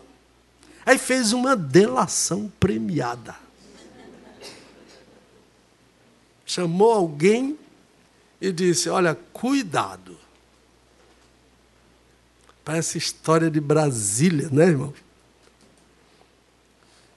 Aí 0.85 0.99
fez 0.99 1.33
uma 1.33 1.55
delação 1.55 2.51
premiada. 2.59 3.37
Chamou 6.45 6.93
alguém 6.93 7.59
e 8.41 8.53
disse: 8.53 8.89
Olha, 8.89 9.15
cuidado. 9.33 10.19
Parece 12.65 12.99
história 12.99 13.51
de 13.51 13.61
Brasília, 13.61 14.49
né, 14.51 14.67
irmão? 14.67 14.95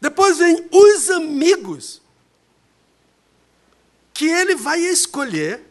Depois 0.02 0.38
vem 0.38 0.68
os 0.72 1.10
amigos 1.10 2.02
que 4.14 4.26
ele 4.26 4.56
vai 4.56 4.80
escolher 4.80 5.62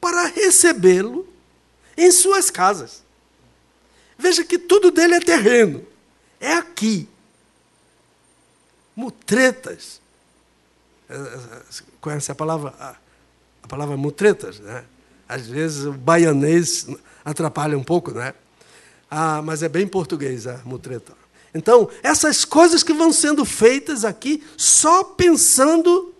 para 0.00 0.26
recebê-lo 0.26 1.28
em 1.96 2.10
suas 2.10 2.50
casas. 2.50 3.02
Veja 4.16 4.44
que 4.44 4.58
tudo 4.58 4.90
dele 4.90 5.14
é 5.14 5.20
terreno. 5.20 5.86
É 6.40 6.52
aqui. 6.52 7.08
Mutretas. 8.94 10.00
É, 11.08 11.14
é, 11.14 11.62
conhece 12.00 12.30
a 12.30 12.34
palavra, 12.34 12.98
a, 13.64 13.66
palavra 13.66 13.96
mutretas, 13.96 14.60
né? 14.60 14.84
Às 15.26 15.46
vezes 15.46 15.86
o 15.86 15.92
baianês 15.92 16.86
atrapalha 17.24 17.76
um 17.78 17.82
pouco, 17.82 18.10
né? 18.10 18.34
Ah, 19.10 19.40
mas 19.42 19.62
é 19.62 19.68
bem 19.68 19.86
português 19.86 20.46
a 20.46 20.60
mutreta. 20.64 21.12
Então, 21.54 21.88
essas 22.02 22.44
coisas 22.44 22.82
que 22.82 22.92
vão 22.92 23.12
sendo 23.12 23.44
feitas 23.44 24.04
aqui, 24.04 24.44
só 24.56 25.02
pensando 25.02 26.12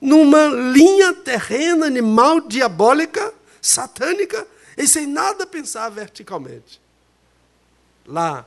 numa 0.00 0.46
linha 0.46 1.12
terrena, 1.12 1.86
animal, 1.86 2.40
diabólica, 2.40 3.32
satânica, 3.60 4.46
e 4.76 4.86
sem 4.86 5.06
nada 5.06 5.46
pensar 5.46 5.88
verticalmente. 5.90 6.80
Lá, 8.06 8.46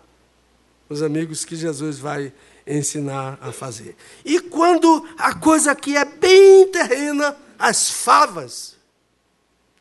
os 0.89 1.01
amigos 1.01 1.45
que 1.45 1.55
Jesus 1.55 1.99
vai 1.99 2.33
ensinar 2.65 3.37
a 3.41 3.51
fazer. 3.51 3.95
E 4.25 4.39
quando 4.39 5.07
a 5.17 5.33
coisa 5.33 5.71
aqui 5.71 5.95
é 5.95 6.05
bem 6.05 6.67
terrena, 6.67 7.35
as 7.61 7.91
favas 7.91 8.75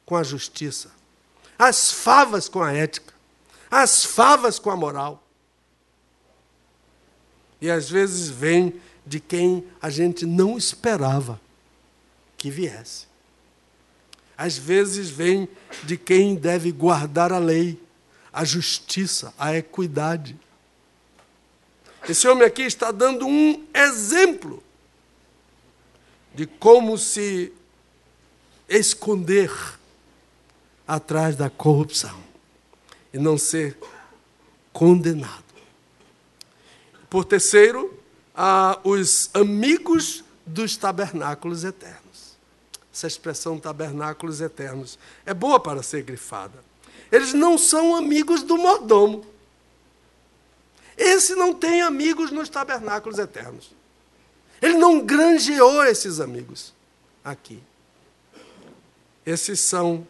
com 0.04 0.14
a 0.14 0.22
justiça, 0.22 0.90
as 1.58 1.90
favas 1.90 2.46
com 2.46 2.62
a 2.62 2.72
ética, 2.74 3.14
as 3.70 4.04
favas 4.04 4.58
com 4.58 4.70
a 4.70 4.76
moral 4.76 5.22
e 7.58 7.70
às 7.70 7.88
vezes 7.88 8.28
vem 8.28 8.80
de 9.06 9.18
quem 9.18 9.66
a 9.80 9.88
gente 9.88 10.26
não 10.26 10.58
esperava 10.58 11.40
que 12.36 12.50
viesse. 12.50 13.06
Às 14.36 14.58
vezes 14.58 15.08
vem 15.08 15.48
de 15.84 15.96
quem 15.96 16.34
deve 16.34 16.72
guardar 16.72 17.32
a 17.32 17.38
lei, 17.38 17.80
a 18.32 18.44
justiça, 18.44 19.32
a 19.38 19.56
equidade. 19.56 20.38
Esse 22.08 22.28
homem 22.28 22.46
aqui 22.46 22.62
está 22.62 22.90
dando 22.90 23.26
um 23.26 23.66
exemplo 23.74 24.62
de 26.34 26.46
como 26.46 26.96
se 26.96 27.52
esconder 28.70 29.52
atrás 30.86 31.34
da 31.34 31.50
corrupção 31.50 32.18
e 33.12 33.18
não 33.18 33.36
ser 33.36 33.76
condenado. 34.72 35.44
Por 37.10 37.24
terceiro, 37.24 37.92
os 38.84 39.28
amigos 39.34 40.22
dos 40.46 40.76
tabernáculos 40.76 41.64
eternos. 41.64 42.36
Essa 42.92 43.08
expressão 43.08 43.58
tabernáculos 43.58 44.40
eternos 44.40 44.98
é 45.26 45.34
boa 45.34 45.58
para 45.58 45.82
ser 45.82 46.02
grifada. 46.02 46.62
Eles 47.10 47.32
não 47.32 47.58
são 47.58 47.96
amigos 47.96 48.44
do 48.44 48.56
mordomo. 48.56 49.26
Esse 50.96 51.34
não 51.34 51.52
tem 51.52 51.82
amigos 51.82 52.30
nos 52.30 52.48
tabernáculos 52.48 53.18
eternos. 53.18 53.72
Ele 54.62 54.74
não 54.74 55.04
granjeou 55.04 55.82
esses 55.84 56.20
amigos 56.20 56.72
aqui. 57.24 57.60
Esses 59.24 59.60
são 59.60 60.06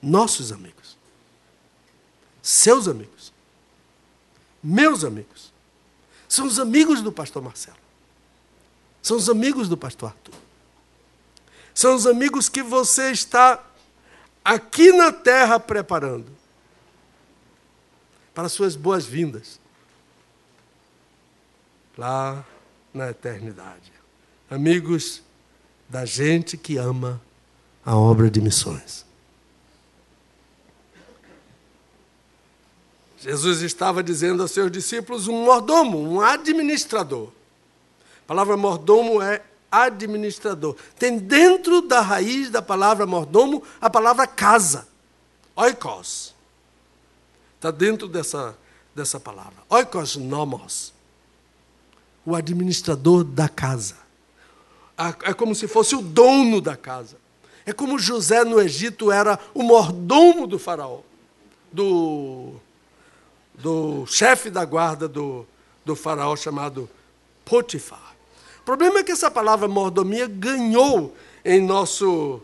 nossos 0.00 0.52
amigos, 0.52 0.96
seus 2.42 2.88
amigos, 2.88 3.32
meus 4.62 5.04
amigos. 5.04 5.52
São 6.28 6.46
os 6.46 6.58
amigos 6.58 7.02
do 7.02 7.10
pastor 7.10 7.42
Marcelo. 7.42 7.76
São 9.02 9.16
os 9.16 9.28
amigos 9.28 9.68
do 9.68 9.76
pastor 9.76 10.10
Arthur. 10.10 10.34
São 11.74 11.94
os 11.94 12.06
amigos 12.06 12.48
que 12.48 12.62
você 12.62 13.10
está 13.10 13.64
aqui 14.44 14.92
na 14.92 15.12
terra 15.12 15.58
preparando 15.58 16.30
para 18.34 18.48
suas 18.48 18.76
boas-vindas 18.76 19.60
lá 21.96 22.44
na 22.92 23.10
eternidade. 23.10 23.92
Amigos 24.50 25.22
da 25.88 26.04
gente 26.04 26.56
que 26.56 26.76
ama 26.76 27.20
a 27.84 27.96
obra 27.96 28.30
de 28.30 28.40
missões. 28.40 29.04
Jesus 33.20 33.60
estava 33.60 34.02
dizendo 34.02 34.42
aos 34.42 34.50
seus 34.50 34.70
discípulos 34.72 35.28
um 35.28 35.44
mordomo, 35.44 35.98
um 35.98 36.20
administrador. 36.20 37.28
palavra 38.26 38.56
mordomo 38.56 39.20
é 39.20 39.42
administrador. 39.70 40.74
Tem 40.98 41.18
dentro 41.18 41.82
da 41.82 42.00
raiz 42.00 42.48
da 42.48 42.62
palavra 42.62 43.04
mordomo 43.06 43.62
a 43.78 43.90
palavra 43.90 44.26
casa, 44.26 44.88
oikos. 45.54 46.34
Está 47.56 47.70
dentro 47.70 48.08
dessa, 48.08 48.56
dessa 48.94 49.20
palavra. 49.20 49.62
Oikos 49.68 50.16
nomos. 50.16 50.94
O 52.24 52.34
administrador 52.34 53.22
da 53.22 53.50
casa. 53.50 53.96
É 55.22 55.34
como 55.34 55.54
se 55.54 55.68
fosse 55.68 55.94
o 55.94 56.00
dono 56.00 56.62
da 56.62 56.74
casa. 56.74 57.19
É 57.70 57.72
como 57.72 58.00
José 58.00 58.42
no 58.42 58.60
Egito 58.60 59.12
era 59.12 59.38
o 59.54 59.62
mordomo 59.62 60.44
do 60.44 60.58
faraó, 60.58 61.02
do, 61.70 62.54
do 63.54 64.04
chefe 64.08 64.50
da 64.50 64.64
guarda 64.64 65.06
do, 65.06 65.46
do 65.84 65.94
faraó 65.94 66.34
chamado 66.34 66.90
Potifar. 67.44 68.16
O 68.58 68.64
problema 68.64 68.98
é 68.98 69.04
que 69.04 69.12
essa 69.12 69.30
palavra 69.30 69.68
mordomia 69.68 70.26
ganhou 70.26 71.14
em 71.44 71.64
nosso, 71.64 72.42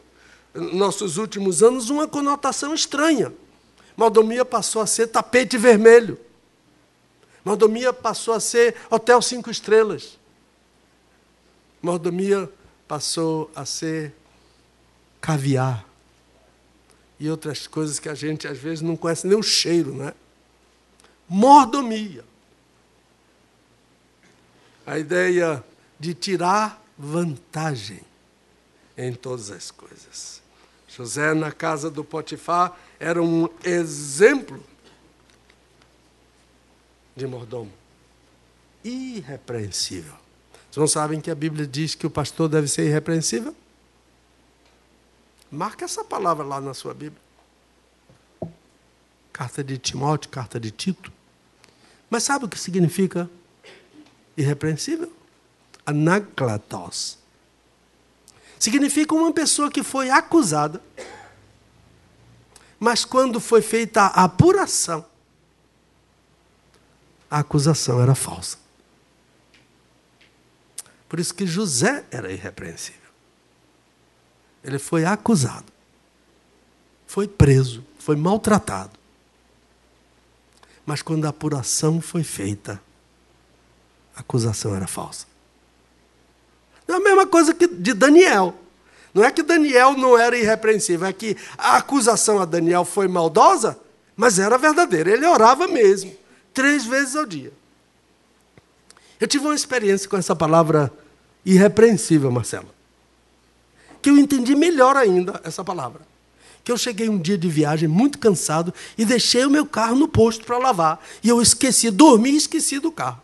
nossos 0.54 1.16
últimos 1.16 1.61
anos 1.61 1.90
uma 1.90 2.06
conotação 2.06 2.73
estranha. 2.73 3.35
Mordomia 3.97 4.45
passou 4.45 4.80
a 4.80 4.87
ser 4.87 5.09
tapete 5.09 5.59
vermelho. 5.59 6.16
Mordomia 7.45 7.92
passou 7.92 8.33
a 8.33 8.38
ser 8.38 8.76
hotel 8.88 9.21
cinco 9.21 9.50
estrelas. 9.50 10.21
Mordomia 11.83 12.49
passou 12.87 13.50
a 13.56 13.64
ser 13.64 14.14
caviar 15.26 15.85
e 17.18 17.28
outras 17.28 17.66
coisas 17.66 17.99
que 17.99 18.09
a 18.09 18.14
gente 18.14 18.47
às 18.47 18.56
vezes 18.56 18.80
não 18.80 18.97
conhece 18.97 19.26
nem 19.26 19.37
o 19.37 19.42
cheiro, 19.42 19.92
né? 19.92 20.14
Mordomia. 21.28 22.25
A 24.87 24.97
ideia 25.00 25.64
de 25.99 26.14
tirar 26.14 26.80
vantagem 26.97 28.02
em 28.97 29.12
todas 29.12 29.50
as 29.50 29.73
coisas. 29.73 30.40
José, 30.87 31.35
na 31.35 31.50
casa 31.50 31.90
do 31.90 32.04
Potifar, 32.04 32.78
era 33.00 33.21
um 33.21 33.49
exemplo 33.64 34.62
de 37.16 37.26
mordomo. 37.26 37.73
Irrepreensível. 38.85 40.14
Vocês 40.71 40.76
não 40.76 40.87
sabem 40.87 41.21
que 41.21 41.33
a 41.33 41.35
Bíblia 41.35 41.66
diz 41.66 41.97
que 41.97 42.06
o 42.06 42.11
pastor 42.11 42.49
deve 42.49 42.68
ser 42.68 42.87
irrepreensível? 42.87 43.56
Marca 45.56 45.86
essa 45.86 46.04
palavra 46.04 46.44
lá 46.44 46.60
na 46.60 46.75
sua 46.75 46.92
Bíblia. 46.92 47.20
Carta 49.32 49.64
de 49.64 49.78
Timóteo, 49.78 50.30
carta 50.30 50.60
de 50.60 50.70
Tito. 50.70 51.10
Mas 52.10 52.22
sabe 52.22 52.44
o 52.44 52.48
que 52.48 52.58
significa 52.58 53.28
irrepreensível? 54.36 55.10
Anaklatos. 55.84 57.18
Significa 58.58 59.14
uma 59.14 59.32
pessoa 59.32 59.70
que 59.70 59.82
foi 59.82 60.10
acusada, 60.10 60.82
mas 62.78 63.04
quando 63.04 63.40
foi 63.40 63.62
feita 63.62 64.02
a 64.02 64.25
apuração, 64.25 65.04
a 67.30 67.38
acusação 67.38 68.02
era 68.02 68.14
falsa. 68.14 68.58
Por 71.08 71.20
isso 71.20 71.34
que 71.34 71.46
José 71.46 72.04
era 72.10 72.32
irrepreensível. 72.32 73.05
Ele 74.66 74.80
foi 74.80 75.04
acusado, 75.04 75.73
foi 77.06 77.28
preso, 77.28 77.85
foi 78.00 78.16
maltratado. 78.16 78.90
Mas 80.85 81.02
quando 81.02 81.25
a 81.25 81.28
apuração 81.28 82.00
foi 82.00 82.25
feita, 82.25 82.82
a 84.16 84.20
acusação 84.20 84.75
era 84.75 84.88
falsa. 84.88 85.26
É 86.88 86.92
a 86.92 86.99
mesma 86.99 87.28
coisa 87.28 87.54
que 87.54 87.68
de 87.68 87.94
Daniel. 87.94 88.56
Não 89.14 89.25
é 89.25 89.30
que 89.30 89.43
Daniel 89.43 89.97
não 89.97 90.19
era 90.19 90.36
irrepreensível, 90.36 91.06
é 91.06 91.12
que 91.12 91.36
a 91.56 91.76
acusação 91.76 92.40
a 92.40 92.45
Daniel 92.45 92.84
foi 92.84 93.06
maldosa, 93.06 93.78
mas 94.17 94.40
era 94.40 94.58
verdadeira. 94.58 95.10
Ele 95.10 95.26
orava 95.26 95.69
mesmo, 95.69 96.12
três 96.52 96.84
vezes 96.84 97.14
ao 97.14 97.25
dia. 97.25 97.52
Eu 99.21 99.28
tive 99.28 99.45
uma 99.47 99.54
experiência 99.54 100.08
com 100.08 100.17
essa 100.17 100.34
palavra 100.34 100.93
irrepreensível, 101.45 102.32
Marcelo 102.32 102.75
que 104.02 104.11
eu 104.11 104.19
entendi 104.19 104.54
melhor 104.54 104.97
ainda 104.97 105.41
essa 105.45 105.65
palavra. 105.65 106.00
Que 106.65 106.73
eu 106.73 106.76
cheguei 106.76 107.09
um 107.09 107.19
dia 107.19 107.39
de 107.39 107.49
viagem 107.49 107.89
muito 107.89 108.19
cansado 108.19 108.75
e 108.99 109.04
deixei 109.04 109.45
o 109.45 109.50
meu 109.50 109.65
carro 109.65 109.95
no 109.95 110.09
posto 110.09 110.45
para 110.45 110.59
lavar. 110.59 111.00
E 111.23 111.28
eu 111.28 111.41
esqueci, 111.41 111.91
dormi 111.91 112.30
e 112.30 112.37
esqueci 112.37 112.78
do 112.78 112.91
carro. 112.91 113.23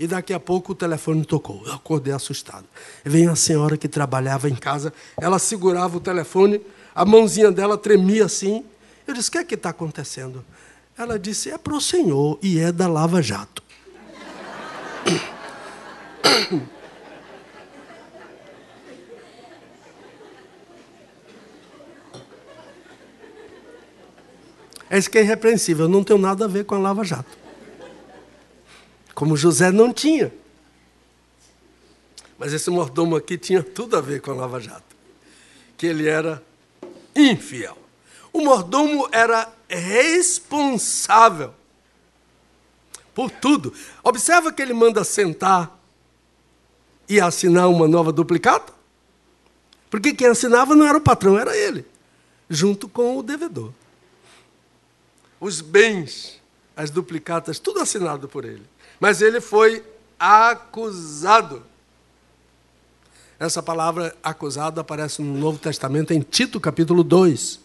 E 0.00 0.06
daqui 0.06 0.32
a 0.32 0.40
pouco 0.40 0.72
o 0.72 0.74
telefone 0.74 1.24
tocou. 1.26 1.62
Eu 1.66 1.74
acordei 1.74 2.12
assustado. 2.12 2.64
Veio 3.04 3.30
a 3.30 3.36
senhora 3.36 3.76
que 3.76 3.86
trabalhava 3.86 4.48
em 4.48 4.56
casa, 4.56 4.94
ela 5.20 5.38
segurava 5.38 5.98
o 5.98 6.00
telefone, 6.00 6.60
a 6.94 7.04
mãozinha 7.04 7.52
dela 7.52 7.76
tremia 7.76 8.24
assim. 8.24 8.64
Eu 9.06 9.12
disse: 9.12 9.28
O 9.28 9.32
que 9.32 9.38
é 9.38 9.44
que 9.44 9.54
está 9.54 9.68
acontecendo? 9.68 10.42
Ela 10.96 11.18
disse: 11.18 11.50
É 11.50 11.58
para 11.58 11.74
o 11.74 11.80
senhor 11.80 12.38
e 12.42 12.58
é 12.58 12.72
da 12.72 12.88
Lava 12.88 13.20
Jato. 13.22 13.62
É 24.90 24.98
isso 24.98 25.08
que 25.08 25.18
é 25.18 25.20
irrepreensível. 25.20 25.84
Eu 25.84 25.88
não 25.88 26.02
tenho 26.02 26.18
nada 26.18 26.46
a 26.46 26.48
ver 26.48 26.64
com 26.64 26.74
a 26.74 26.78
Lava 26.78 27.04
Jato. 27.04 27.38
Como 29.14 29.36
José 29.36 29.70
não 29.70 29.92
tinha. 29.92 30.32
Mas 32.36 32.52
esse 32.52 32.68
mordomo 32.70 33.14
aqui 33.14 33.38
tinha 33.38 33.62
tudo 33.62 33.96
a 33.96 34.00
ver 34.00 34.20
com 34.20 34.32
a 34.32 34.34
Lava 34.34 34.58
Jato. 34.58 34.96
Que 35.78 35.86
ele 35.86 36.08
era 36.08 36.42
infiel. 37.14 37.78
O 38.32 38.40
mordomo 38.40 39.08
era 39.12 39.48
responsável 39.68 41.54
por 43.14 43.30
tudo. 43.30 43.72
Observa 44.02 44.52
que 44.52 44.60
ele 44.60 44.74
manda 44.74 45.04
sentar 45.04 45.78
e 47.08 47.20
assinar 47.20 47.68
uma 47.68 47.86
nova 47.86 48.10
duplicata. 48.10 48.72
Porque 49.88 50.14
quem 50.14 50.26
assinava 50.26 50.74
não 50.74 50.86
era 50.86 50.98
o 50.98 51.00
patrão, 51.00 51.38
era 51.38 51.56
ele, 51.56 51.84
junto 52.48 52.88
com 52.88 53.16
o 53.16 53.22
devedor 53.22 53.72
os 55.40 55.62
bens, 55.62 56.38
as 56.76 56.90
duplicatas, 56.90 57.58
tudo 57.58 57.80
assinado 57.80 58.28
por 58.28 58.44
ele. 58.44 58.62
Mas 59.00 59.22
ele 59.22 59.40
foi 59.40 59.82
acusado. 60.18 61.64
Essa 63.38 63.62
palavra 63.62 64.14
acusado 64.22 64.80
aparece 64.80 65.22
no 65.22 65.38
Novo 65.38 65.58
Testamento 65.58 66.12
em 66.12 66.20
Tito 66.20 66.60
capítulo 66.60 67.02
2. 67.02 67.58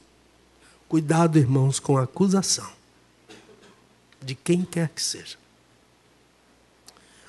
Cuidado, 0.87 1.37
irmãos, 1.37 1.79
com 1.79 1.97
a 1.97 2.03
acusação 2.03 2.71
de 4.21 4.33
quem 4.33 4.63
quer 4.63 4.89
que 4.89 5.01
seja. 5.03 5.37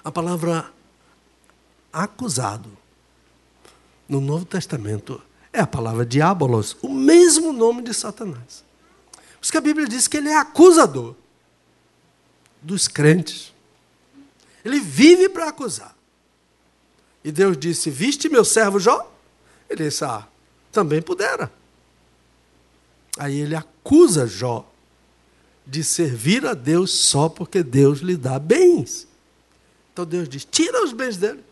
A 0.04 0.12
palavra 0.12 0.70
acusado 1.92 2.70
no 4.08 4.20
Novo 4.20 4.44
Testamento 4.44 5.20
é 5.52 5.60
a 5.60 5.66
palavra 5.66 6.06
diabolos, 6.06 6.76
o 6.80 6.88
mesmo 6.88 7.52
nome 7.52 7.82
de 7.82 7.92
Satanás. 7.92 8.65
Por 9.46 9.48
isso 9.48 9.52
que 9.52 9.58
a 9.58 9.60
Bíblia 9.60 9.86
diz 9.86 10.08
que 10.08 10.16
ele 10.16 10.28
é 10.28 10.36
acusador 10.36 11.14
dos 12.60 12.88
crentes. 12.88 13.54
Ele 14.64 14.80
vive 14.80 15.28
para 15.28 15.48
acusar. 15.48 15.96
E 17.22 17.30
Deus 17.30 17.56
disse: 17.56 17.88
Viste 17.88 18.28
meu 18.28 18.44
servo 18.44 18.80
Jó? 18.80 19.08
Ele 19.70 19.84
disse: 19.84 20.04
Ah, 20.04 20.26
também 20.72 21.00
pudera. 21.00 21.52
Aí 23.16 23.38
ele 23.38 23.54
acusa 23.54 24.26
Jó 24.26 24.68
de 25.64 25.84
servir 25.84 26.44
a 26.44 26.52
Deus 26.52 26.90
só 26.90 27.28
porque 27.28 27.62
Deus 27.62 28.00
lhe 28.00 28.16
dá 28.16 28.40
bens. 28.40 29.06
Então 29.92 30.04
Deus 30.04 30.28
diz: 30.28 30.44
Tira 30.44 30.82
os 30.82 30.92
bens 30.92 31.16
dele. 31.18 31.44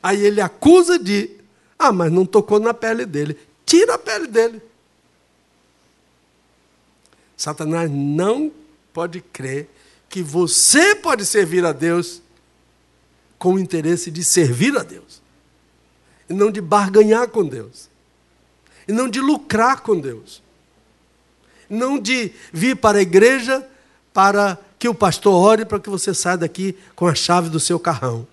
Aí 0.00 0.24
ele 0.24 0.40
acusa 0.40 0.96
de: 0.96 1.28
Ah, 1.76 1.90
mas 1.90 2.12
não 2.12 2.24
tocou 2.24 2.60
na 2.60 2.72
pele 2.72 3.04
dele. 3.04 3.36
Tira 3.66 3.94
a 3.94 3.98
pele 3.98 4.28
dele. 4.28 4.62
Satanás 7.38 7.88
não 7.88 8.52
pode 8.92 9.20
crer 9.20 9.70
que 10.08 10.22
você 10.22 10.96
pode 10.96 11.24
servir 11.24 11.64
a 11.64 11.72
Deus 11.72 12.20
com 13.38 13.54
o 13.54 13.58
interesse 13.58 14.10
de 14.10 14.24
servir 14.24 14.76
a 14.76 14.82
Deus, 14.82 15.22
e 16.28 16.34
não 16.34 16.50
de 16.50 16.60
barganhar 16.60 17.28
com 17.28 17.46
Deus, 17.46 17.88
e 18.88 18.92
não 18.92 19.08
de 19.08 19.20
lucrar 19.20 19.82
com 19.82 19.98
Deus, 20.00 20.42
não 21.70 21.96
de 21.96 22.32
vir 22.52 22.76
para 22.76 22.98
a 22.98 23.02
igreja 23.02 23.64
para 24.12 24.58
que 24.76 24.88
o 24.88 24.94
pastor 24.94 25.34
ore 25.34 25.64
para 25.64 25.78
que 25.78 25.88
você 25.88 26.12
saia 26.12 26.38
daqui 26.38 26.76
com 26.96 27.06
a 27.06 27.14
chave 27.14 27.48
do 27.48 27.60
seu 27.60 27.78
carrão, 27.78 28.26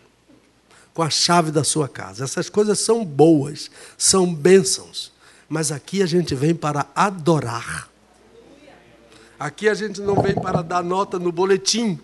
com 0.96 1.04
a 1.04 1.12
chave 1.12 1.52
da 1.52 1.64
sua 1.64 1.88
casa. 1.88 2.24
Essas 2.24 2.50
coisas 2.50 2.80
são 2.80 3.06
boas, 3.06 3.70
são 3.96 4.34
bênçãos, 4.34 5.12
mas 5.48 5.72
aqui 5.72 6.02
a 6.02 6.08
gente 6.08 6.34
vem 6.34 6.56
para 6.56 6.88
adorar. 6.96 7.94
Aqui 9.46 9.70
a 9.70 9.76
gente 9.76 10.02
não 10.02 10.20
vem 10.20 10.34
para 10.34 10.64
dar 10.64 10.84
nota 10.84 11.20
no 11.20 11.32
boletim. 11.32 12.00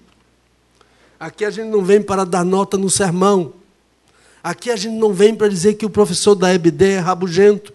Aqui 1.20 1.44
a 1.44 1.50
gente 1.50 1.70
não 1.70 1.84
vem 1.84 2.00
para 2.00 2.24
dar 2.24 2.46
nota 2.46 2.78
no 2.78 2.88
sermão. 2.88 3.56
Aqui 4.44 4.70
a 4.70 4.76
gente 4.76 4.94
não 4.94 5.12
vem 5.12 5.34
para 5.34 5.48
dizer 5.48 5.74
que 5.74 5.84
o 5.84 5.90
professor 5.90 6.36
da 6.36 6.54
EBD 6.54 6.92
é 6.92 7.00
rabugento. 7.00 7.74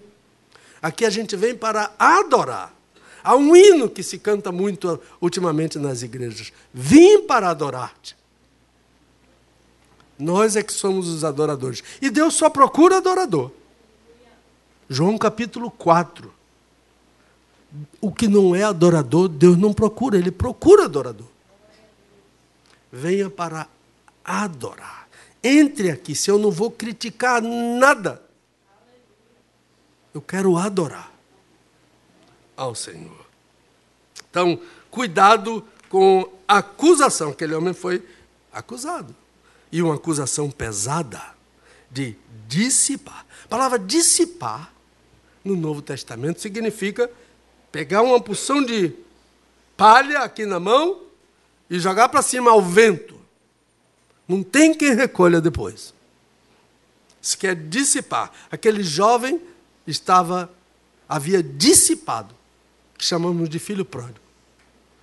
Aqui 0.81 1.05
a 1.05 1.11
gente 1.11 1.35
vem 1.35 1.53
para 1.53 1.93
adorar. 1.99 2.73
Há 3.25 3.35
um 3.35 3.57
hino 3.57 3.91
que 3.91 4.05
se 4.05 4.19
canta 4.19 4.53
muito 4.53 5.01
ultimamente 5.21 5.81
nas 5.81 6.01
igrejas. 6.01 6.53
Vim 6.73 7.23
para 7.23 7.51
adorar-te. 7.51 8.17
Nós 10.17 10.55
é 10.55 10.63
que 10.63 10.73
somos 10.73 11.09
os 11.09 11.25
adoradores. 11.25 11.83
E 12.01 12.09
Deus 12.09 12.35
só 12.35 12.49
procura 12.49 12.99
adorador. 12.99 13.51
João 14.89 15.19
capítulo 15.19 15.73
4. 15.73 16.36
O 18.01 18.13
que 18.13 18.29
não 18.29 18.55
é 18.55 18.63
adorador, 18.63 19.29
Deus 19.29 19.57
não 19.57 19.73
procura, 19.73 20.17
ele 20.17 20.31
procura 20.31 20.85
adorador. 20.85 21.27
Venha 22.91 23.29
para 23.29 23.69
adorar. 24.25 25.09
Entre 25.43 25.91
aqui, 25.91 26.15
se 26.15 26.31
eu 26.31 26.39
não 26.39 26.51
vou 26.51 26.71
criticar 26.71 27.43
nada. 27.43 28.23
Eu 30.15 30.21
quero 30.21 30.57
adorar 30.57 31.13
ao 32.57 32.75
Senhor. 32.75 33.27
Então, 34.31 34.59
cuidado 34.91 35.65
com 35.89 36.29
a 36.49 36.59
acusação. 36.59 37.31
Aquele 37.31 37.55
homem 37.55 37.75
foi 37.75 38.03
acusado. 38.53 39.15
E 39.71 39.83
uma 39.83 39.95
acusação 39.95 40.51
pesada 40.51 41.21
de 41.91 42.17
dissipar. 42.49 43.27
A 43.45 43.49
palavra 43.49 43.79
dissipar 43.79 44.73
no 45.45 45.55
Novo 45.55 45.83
Testamento 45.83 46.41
significa 46.41 47.11
pegar 47.77 48.01
uma 48.01 48.19
porção 48.19 48.65
de 48.65 48.91
palha 49.77 50.21
aqui 50.21 50.47
na 50.47 50.59
mão 50.59 51.03
e 51.69 51.79
jogar 51.79 52.09
para 52.09 52.23
cima 52.23 52.51
ao 52.51 52.63
vento. 52.63 53.21
Não 54.27 54.43
tem 54.43 54.73
quem 54.73 54.95
recolha 54.95 55.43
depois. 55.43 55.93
Isso 57.21 57.37
quer 57.37 57.55
dissipar. 57.55 58.33
Aquele 58.51 58.83
jovem 58.83 59.39
estava 59.87 60.51
havia 61.07 61.43
dissipado, 61.43 62.35
que 62.97 63.05
chamamos 63.05 63.47
de 63.47 63.59
filho 63.59 63.85
pródigo. 63.85 64.21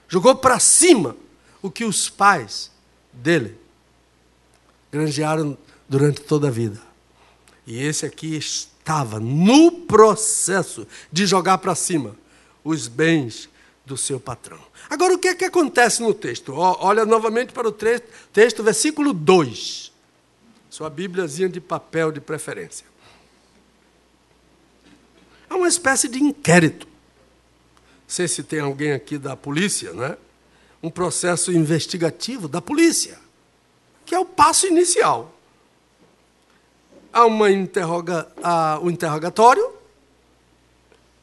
Jogou 0.07 0.35
para 0.35 0.57
cima 0.57 1.15
o 1.61 1.69
que 1.69 1.85
os 1.85 2.09
pais 2.09 2.71
dele 3.13 3.55
granjearam 4.91 5.55
durante 5.87 6.21
toda 6.21 6.47
a 6.47 6.51
vida. 6.51 6.81
E 7.67 7.77
esse 7.77 8.03
aqui 8.03 8.35
estava 8.35 9.19
no 9.19 9.71
processo 9.83 10.87
de 11.11 11.27
jogar 11.27 11.59
para 11.59 11.75
cima 11.75 12.22
os 12.63 12.87
bens 12.87 13.49
do 13.85 13.97
seu 13.97 14.19
patrão. 14.19 14.59
Agora, 14.89 15.13
o 15.13 15.17
que 15.17 15.27
é 15.27 15.35
que 15.35 15.45
acontece 15.45 16.01
no 16.01 16.13
texto? 16.13 16.53
Olha 16.53 17.05
novamente 17.05 17.51
para 17.51 17.67
o 17.67 17.71
texto, 17.71 18.63
versículo 18.63 19.13
2. 19.13 19.91
Sua 20.69 20.89
Bíbliazinha 20.89 21.49
de 21.49 21.59
papel 21.59 22.11
de 22.11 22.21
preferência. 22.21 22.85
É 25.49 25.53
uma 25.53 25.67
espécie 25.67 26.07
de 26.07 26.21
inquérito. 26.21 26.87
Não 26.87 26.93
sei 28.07 28.27
se 28.27 28.43
tem 28.43 28.59
alguém 28.59 28.91
aqui 28.91 29.17
da 29.17 29.35
polícia, 29.35 29.93
né? 29.93 30.17
Um 30.81 30.89
processo 30.89 31.51
investigativo 31.51 32.47
da 32.47 32.61
polícia, 32.61 33.19
que 34.05 34.13
é 34.13 34.19
o 34.19 34.25
passo 34.25 34.67
inicial 34.67 35.33
há 37.13 37.25
uma 37.25 37.51
interroga, 37.51 38.27
há 38.43 38.79
interrogatório, 38.83 39.71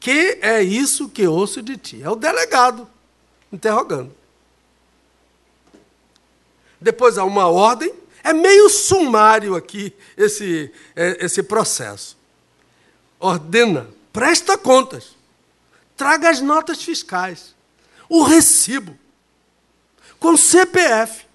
que 0.01 0.39
é 0.41 0.63
isso 0.63 1.07
que 1.07 1.27
ouço 1.27 1.61
de 1.61 1.77
ti. 1.77 2.01
É 2.01 2.09
o 2.09 2.15
delegado 2.15 2.89
interrogando. 3.53 4.11
Depois 6.81 7.19
há 7.19 7.23
uma 7.23 7.47
ordem, 7.47 7.93
é 8.23 8.33
meio 8.33 8.67
sumário 8.67 9.55
aqui 9.55 9.93
esse, 10.17 10.73
é, 10.95 11.23
esse 11.23 11.43
processo. 11.43 12.17
Ordena, 13.19 13.87
presta 14.11 14.57
contas, 14.57 15.15
traga 15.95 16.31
as 16.31 16.41
notas 16.41 16.81
fiscais, 16.81 17.53
o 18.09 18.23
recibo, 18.23 18.97
com 20.19 20.35
CPF. 20.35 21.27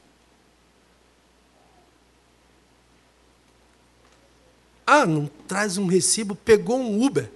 Ah, 4.85 5.07
não 5.07 5.31
traz 5.47 5.79
um 5.79 5.87
recibo, 5.87 6.35
pegou 6.35 6.81
um 6.81 7.05
Uber. 7.05 7.31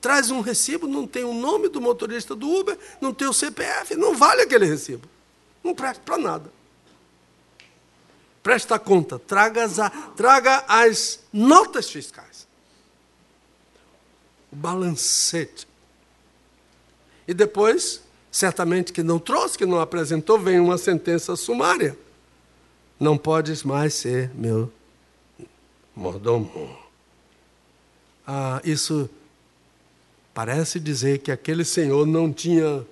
Traz 0.00 0.30
um 0.30 0.40
recibo, 0.40 0.86
não 0.86 1.06
tem 1.06 1.24
o 1.24 1.34
nome 1.34 1.68
do 1.68 1.80
motorista 1.80 2.34
do 2.34 2.48
Uber, 2.48 2.78
não 3.00 3.12
tem 3.12 3.28
o 3.28 3.32
CPF, 3.32 3.94
não 3.96 4.14
vale 4.16 4.42
aquele 4.42 4.64
recibo. 4.64 5.06
Não 5.62 5.74
presta 5.74 6.02
para 6.02 6.16
nada. 6.16 6.52
Presta 8.42 8.78
conta, 8.78 9.18
traga 9.18 9.64
as, 9.64 9.76
traga 10.16 10.64
as 10.66 11.20
notas 11.30 11.90
fiscais. 11.90 12.48
O 14.50 14.56
balancete. 14.56 15.68
E 17.28 17.34
depois, 17.34 18.02
certamente 18.30 18.92
que 18.92 19.02
não 19.02 19.18
trouxe, 19.18 19.58
que 19.58 19.66
não 19.66 19.78
apresentou, 19.78 20.38
vem 20.38 20.58
uma 20.58 20.78
sentença 20.78 21.36
sumária. 21.36 21.96
Não 22.98 23.18
podes 23.18 23.62
mais 23.62 23.94
ser 23.94 24.30
meu 24.34 24.72
mordomo. 25.94 26.78
Ah, 28.26 28.60
isso 28.64 29.08
parece 30.34 30.78
dizer 30.78 31.18
que 31.18 31.30
aquele 31.30 31.64
senhor 31.64 32.06
não 32.06 32.32
tinha 32.32 32.86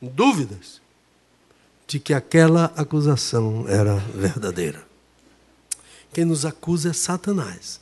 dúvidas 0.00 0.80
de 1.86 2.00
que 2.00 2.14
aquela 2.14 2.66
acusação 2.76 3.68
era 3.68 3.96
verdadeira. 3.96 4.84
Quem 6.12 6.24
nos 6.24 6.44
acusa 6.44 6.90
é 6.90 6.92
Satanás. 6.92 7.80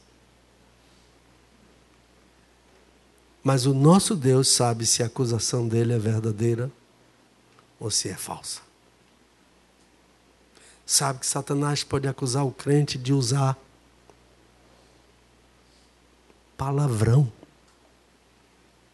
Mas 3.42 3.66
o 3.66 3.75
nosso 3.75 4.14
Deus 4.14 4.48
sabe 4.48 4.87
se 4.87 5.03
a 5.03 5.07
acusação 5.07 5.66
dele 5.66 5.92
é 5.92 5.98
verdadeira 5.98 6.70
ou 7.79 7.90
se 7.90 8.09
é 8.09 8.14
falsa. 8.14 8.61
Sabe 10.87 11.20
que 11.20 11.27
Satanás 11.27 11.83
pode 11.83 12.07
acusar 12.07 12.44
o 12.44 12.53
crente 12.53 12.98
de 12.98 13.12
usar 13.12 13.57
palavrão. 16.57 17.31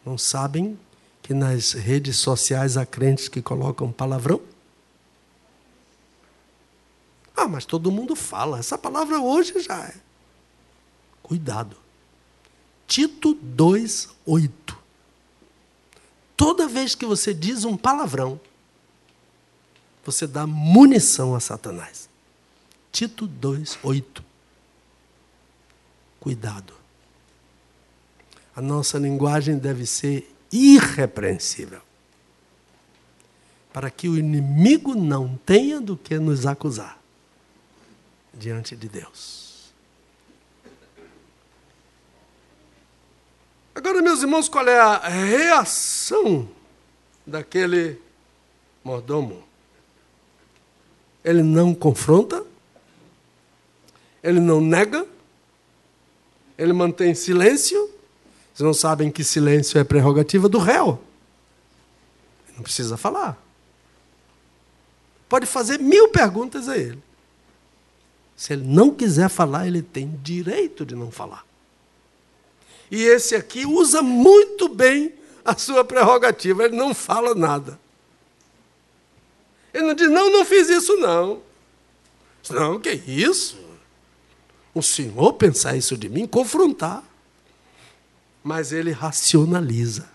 Não 0.05 0.17
sabem 0.17 0.79
que 1.21 1.33
nas 1.33 1.73
redes 1.73 2.17
sociais 2.17 2.77
há 2.77 2.85
crentes 2.85 3.27
que 3.27 3.41
colocam 3.41 3.91
palavrão? 3.91 4.41
Ah, 7.35 7.47
mas 7.47 7.65
todo 7.65 7.91
mundo 7.91 8.15
fala. 8.15 8.59
Essa 8.59 8.77
palavra 8.77 9.19
hoje 9.19 9.61
já 9.61 9.85
é. 9.85 9.95
Cuidado. 11.21 11.77
Tito 12.87 13.35
2:8. 13.35 14.77
Toda 16.35 16.67
vez 16.67 16.95
que 16.95 17.05
você 17.05 17.33
diz 17.33 17.63
um 17.65 17.77
palavrão, 17.77 18.39
você 20.03 20.25
dá 20.25 20.47
munição 20.47 21.35
a 21.35 21.39
Satanás. 21.39 22.09
Tito 22.91 23.27
2:8. 23.27 24.23
Cuidado. 26.19 26.78
A 28.59 28.61
nossa 28.61 28.97
linguagem 28.97 29.57
deve 29.57 29.85
ser 29.85 30.29
irrepreensível. 30.51 31.79
Para 33.71 33.89
que 33.89 34.09
o 34.09 34.17
inimigo 34.17 34.95
não 34.95 35.39
tenha 35.45 35.79
do 35.79 35.95
que 35.95 36.19
nos 36.19 36.45
acusar 36.45 36.99
diante 38.33 38.75
de 38.75 38.89
Deus. 38.89 39.71
Agora, 43.73 44.01
meus 44.01 44.23
irmãos, 44.23 44.49
qual 44.49 44.67
é 44.67 44.77
a 44.77 45.07
reação 45.07 46.45
daquele 47.25 47.97
mordomo? 48.83 49.41
Ele 51.23 51.43
não 51.43 51.73
confronta, 51.73 52.45
ele 54.21 54.41
não 54.41 54.59
nega, 54.59 55.07
ele 56.57 56.73
mantém 56.73 57.15
silêncio, 57.15 57.88
vocês 58.59 58.65
não 58.65 58.73
sabem 58.73 59.09
que 59.09 59.23
silêncio 59.23 59.79
é 59.79 59.85
prerrogativa 59.85 60.49
do 60.49 60.57
réu. 60.57 60.99
Não 62.57 62.61
precisa 62.61 62.97
falar. 62.97 63.41
Pode 65.29 65.45
fazer 65.45 65.79
mil 65.79 66.09
perguntas 66.09 66.67
a 66.67 66.77
ele. 66.77 67.01
Se 68.35 68.51
ele 68.51 68.67
não 68.67 68.93
quiser 68.93 69.29
falar, 69.29 69.65
ele 69.65 69.81
tem 69.81 70.13
direito 70.21 70.85
de 70.85 70.93
não 70.93 71.09
falar. 71.09 71.45
E 72.91 73.01
esse 73.01 73.33
aqui 73.33 73.65
usa 73.65 74.01
muito 74.01 74.67
bem 74.67 75.13
a 75.45 75.57
sua 75.57 75.85
prerrogativa, 75.85 76.65
ele 76.65 76.75
não 76.75 76.93
fala 76.93 77.33
nada. 77.33 77.79
Ele 79.73 79.85
não 79.85 79.93
diz, 79.93 80.09
não, 80.09 80.29
não 80.29 80.43
fiz 80.43 80.67
isso 80.67 80.97
não. 80.97 81.41
Não, 82.49 82.77
que 82.77 82.91
isso? 82.91 83.57
O 84.73 84.81
senhor 84.81 85.31
pensar 85.33 85.77
isso 85.77 85.95
de 85.95 86.09
mim, 86.09 86.27
confrontar 86.27 87.08
mas 88.49 88.71
ele 88.71 88.89
racionaliza. 88.89 90.09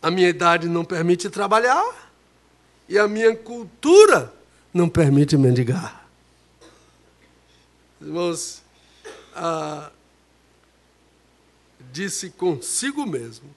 A 0.00 0.12
minha 0.12 0.28
idade 0.28 0.68
não 0.68 0.84
permite 0.84 1.28
trabalhar 1.28 2.12
e 2.88 2.96
a 2.96 3.08
minha 3.08 3.34
cultura 3.34 4.32
não 4.72 4.88
permite 4.88 5.36
mendigar. 5.36 6.08
Irmãos, 8.00 8.62
ah, 9.34 9.90
disse 11.90 12.30
consigo 12.30 13.04
mesmo: 13.04 13.52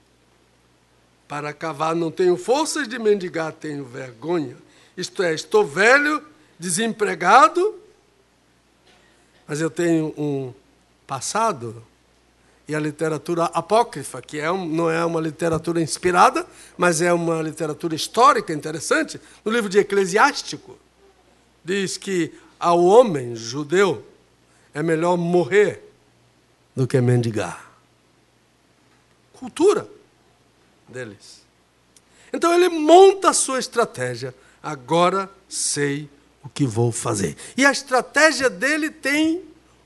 para 1.28 1.52
cavar 1.52 1.94
não 1.94 2.10
tenho 2.10 2.36
forças 2.36 2.88
de 2.88 2.98
mendigar, 2.98 3.52
tenho 3.52 3.84
vergonha. 3.84 4.56
Isto 4.96 5.22
é, 5.22 5.32
estou 5.32 5.64
velho, 5.64 6.26
desempregado, 6.58 7.80
mas 9.46 9.60
eu 9.60 9.70
tenho 9.70 10.12
um 10.18 10.52
passado 11.06 11.86
e 12.72 12.74
a 12.74 12.80
literatura 12.80 13.44
apócrifa, 13.44 14.22
que 14.22 14.40
é 14.40 14.50
um, 14.50 14.66
não 14.66 14.90
é 14.90 15.04
uma 15.04 15.20
literatura 15.20 15.78
inspirada, 15.78 16.46
mas 16.74 17.02
é 17.02 17.12
uma 17.12 17.42
literatura 17.42 17.94
histórica 17.94 18.50
interessante, 18.50 19.20
no 19.44 19.52
livro 19.52 19.68
de 19.68 19.78
Eclesiástico, 19.78 20.78
diz 21.62 21.98
que 21.98 22.32
ao 22.58 22.82
homem 22.82 23.36
judeu 23.36 24.02
é 24.72 24.82
melhor 24.82 25.18
morrer 25.18 25.86
do 26.74 26.86
que 26.86 26.98
mendigar. 26.98 27.70
Cultura 29.34 29.86
deles. 30.88 31.42
Então 32.32 32.54
ele 32.54 32.70
monta 32.70 33.28
a 33.28 33.34
sua 33.34 33.58
estratégia. 33.58 34.34
Agora 34.62 35.28
sei 35.46 36.08
o 36.42 36.48
que 36.48 36.64
vou 36.64 36.90
fazer. 36.90 37.36
E 37.54 37.66
a 37.66 37.70
estratégia 37.70 38.48
dele 38.48 38.88
tem 38.88 39.42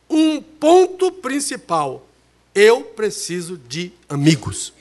um 0.09 0.41
ponto 0.41 1.11
principal 1.11 2.06
eu 2.57 2.83
preciso 2.83 3.59
de 3.59 3.93
amigos. 4.09 4.73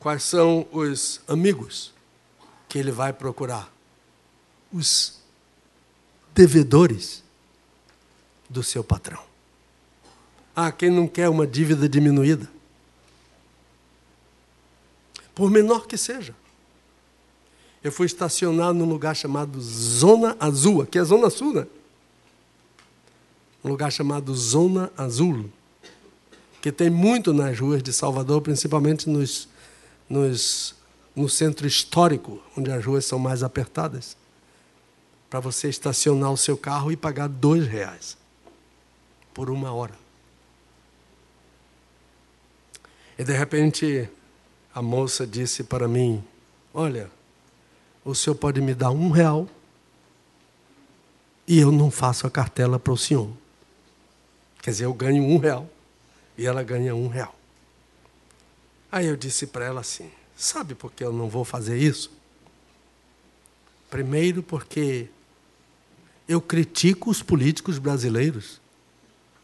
Quais 0.00 0.22
são 0.22 0.66
os 0.72 1.20
amigos 1.28 1.92
que 2.66 2.78
ele 2.78 2.90
vai 2.90 3.12
procurar? 3.12 3.70
Os 4.72 5.20
devedores 6.34 7.22
do 8.48 8.62
seu 8.62 8.82
patrão. 8.82 9.22
Ah, 10.56 10.72
quem 10.72 10.90
não 10.90 11.06
quer 11.06 11.28
uma 11.28 11.46
dívida 11.46 11.86
diminuída? 11.86 12.50
Por 15.34 15.50
menor 15.50 15.86
que 15.86 15.98
seja. 15.98 16.34
Eu 17.82 17.92
fui 17.92 18.06
estacionar 18.06 18.72
num 18.72 18.88
lugar 18.88 19.14
chamado 19.14 19.60
Zona 19.60 20.36
Azul, 20.40 20.80
aqui 20.80 20.98
é 20.98 21.04
Zona 21.04 21.28
Sul, 21.28 21.52
né? 21.52 21.66
Um 23.64 23.68
lugar 23.70 23.90
chamado 23.90 24.34
Zona 24.34 24.92
Azul, 24.94 25.50
que 26.60 26.70
tem 26.70 26.90
muito 26.90 27.32
nas 27.32 27.58
ruas 27.58 27.82
de 27.82 27.94
Salvador, 27.94 28.42
principalmente 28.42 29.08
nos, 29.08 29.48
nos, 30.08 30.74
no 31.16 31.28
centro 31.30 31.66
histórico, 31.66 32.42
onde 32.56 32.70
as 32.70 32.84
ruas 32.84 33.06
são 33.06 33.18
mais 33.18 33.42
apertadas, 33.42 34.16
para 35.30 35.40
você 35.40 35.68
estacionar 35.68 36.30
o 36.30 36.36
seu 36.36 36.58
carro 36.58 36.92
e 36.92 36.96
pagar 36.96 37.26
dois 37.26 37.66
reais 37.66 38.18
por 39.32 39.48
uma 39.48 39.72
hora. 39.72 39.94
E 43.18 43.24
de 43.24 43.32
repente 43.32 44.08
a 44.74 44.82
moça 44.82 45.26
disse 45.26 45.64
para 45.64 45.88
mim: 45.88 46.22
Olha, 46.72 47.10
o 48.04 48.14
senhor 48.14 48.36
pode 48.36 48.60
me 48.60 48.74
dar 48.74 48.90
um 48.90 49.10
real 49.10 49.48
e 51.46 51.58
eu 51.58 51.72
não 51.72 51.90
faço 51.90 52.26
a 52.26 52.30
cartela 52.30 52.78
para 52.78 52.92
o 52.92 52.96
senhor. 52.96 53.43
Quer 54.64 54.70
dizer, 54.70 54.84
eu 54.86 54.94
ganho 54.94 55.22
um 55.22 55.36
real 55.36 55.70
e 56.38 56.46
ela 56.46 56.62
ganha 56.62 56.94
um 56.94 57.06
real. 57.06 57.38
Aí 58.90 59.04
eu 59.04 59.14
disse 59.14 59.46
para 59.46 59.66
ela 59.66 59.82
assim: 59.82 60.10
Sabe 60.34 60.74
por 60.74 60.90
que 60.90 61.04
eu 61.04 61.12
não 61.12 61.28
vou 61.28 61.44
fazer 61.44 61.76
isso? 61.76 62.10
Primeiro, 63.90 64.42
porque 64.42 65.10
eu 66.26 66.40
critico 66.40 67.10
os 67.10 67.22
políticos 67.22 67.78
brasileiros 67.78 68.58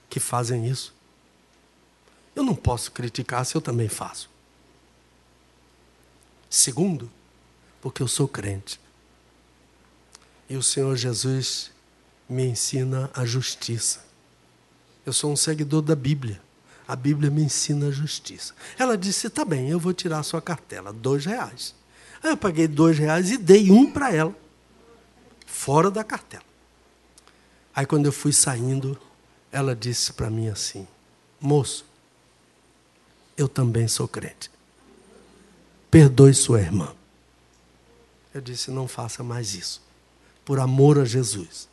que 0.09 0.19
fazem 0.19 0.67
isso. 0.67 0.95
Eu 2.35 2.43
não 2.43 2.55
posso 2.55 2.91
criticar 2.91 3.45
se 3.45 3.55
eu 3.55 3.61
também 3.61 3.91
faço. 3.91 4.31
Segundo, 6.49 7.11
porque 7.83 8.03
eu 8.03 8.09
sou 8.09 8.27
crente. 8.27 8.81
E 10.49 10.57
o 10.57 10.63
Senhor 10.63 10.97
Jesus 10.97 11.71
me 12.27 12.47
ensina 12.47 13.11
a 13.13 13.27
justiça. 13.27 14.09
Eu 15.05 15.13
sou 15.13 15.33
um 15.33 15.37
seguidor 15.37 15.83
da 15.83 15.97
Bíblia. 15.97 16.41
A 16.87 16.97
Bíblia 16.97 17.31
me 17.31 17.43
ensina 17.43 17.89
a 17.89 17.91
justiça. 17.91 18.55
Ela 18.79 18.99
disse: 18.99 19.31
tá 19.31 19.45
bem, 19.45 19.71
eu 19.71 19.79
vou 19.79 19.93
tirar 19.93 20.19
a 20.19 20.23
sua 20.23 20.43
cartela, 20.43 20.93
dois 20.93 21.25
reais. 21.25 21.75
Aí 22.23 22.31
eu 22.31 22.37
paguei 22.37 22.67
dois 22.67 22.99
reais 22.99 23.31
e 23.31 23.39
dei 23.39 23.71
um 23.71 23.91
para 23.91 24.13
ela, 24.13 24.35
fora 25.47 25.91
da 25.91 26.05
cartela. 26.05 26.45
Aí 27.75 27.87
quando 27.87 28.07
eu 28.07 28.13
fui 28.13 28.33
saindo, 28.33 29.01
ela 29.53 29.75
disse 29.75 30.13
para 30.13 30.29
mim 30.29 30.49
assim: 30.49 30.87
moço, 31.41 31.87
eu 33.37 33.49
também 33.49 33.89
sou 33.89 34.09
crente. 34.09 34.51
Perdoe 35.91 36.35
sua 36.35 36.61
irmã. 36.61 36.93
Eu 38.35 38.41
disse: 38.41 38.71
não 38.71 38.87
faça 38.87 39.23
mais 39.23 39.55
isso. 39.55 39.81
Por 40.45 40.59
amor 40.59 40.99
a 40.99 41.05
Jesus. 41.05 41.69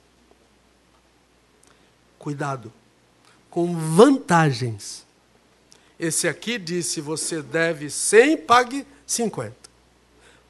Cuidado 2.20 2.72
com 3.58 3.76
vantagens. 3.76 5.04
Esse 6.00 6.28
aqui 6.28 6.60
disse: 6.60 7.02
você 7.02 7.41
deve 7.41 7.89
100, 7.89 8.38
pague 8.38 8.86
50. 9.08 9.56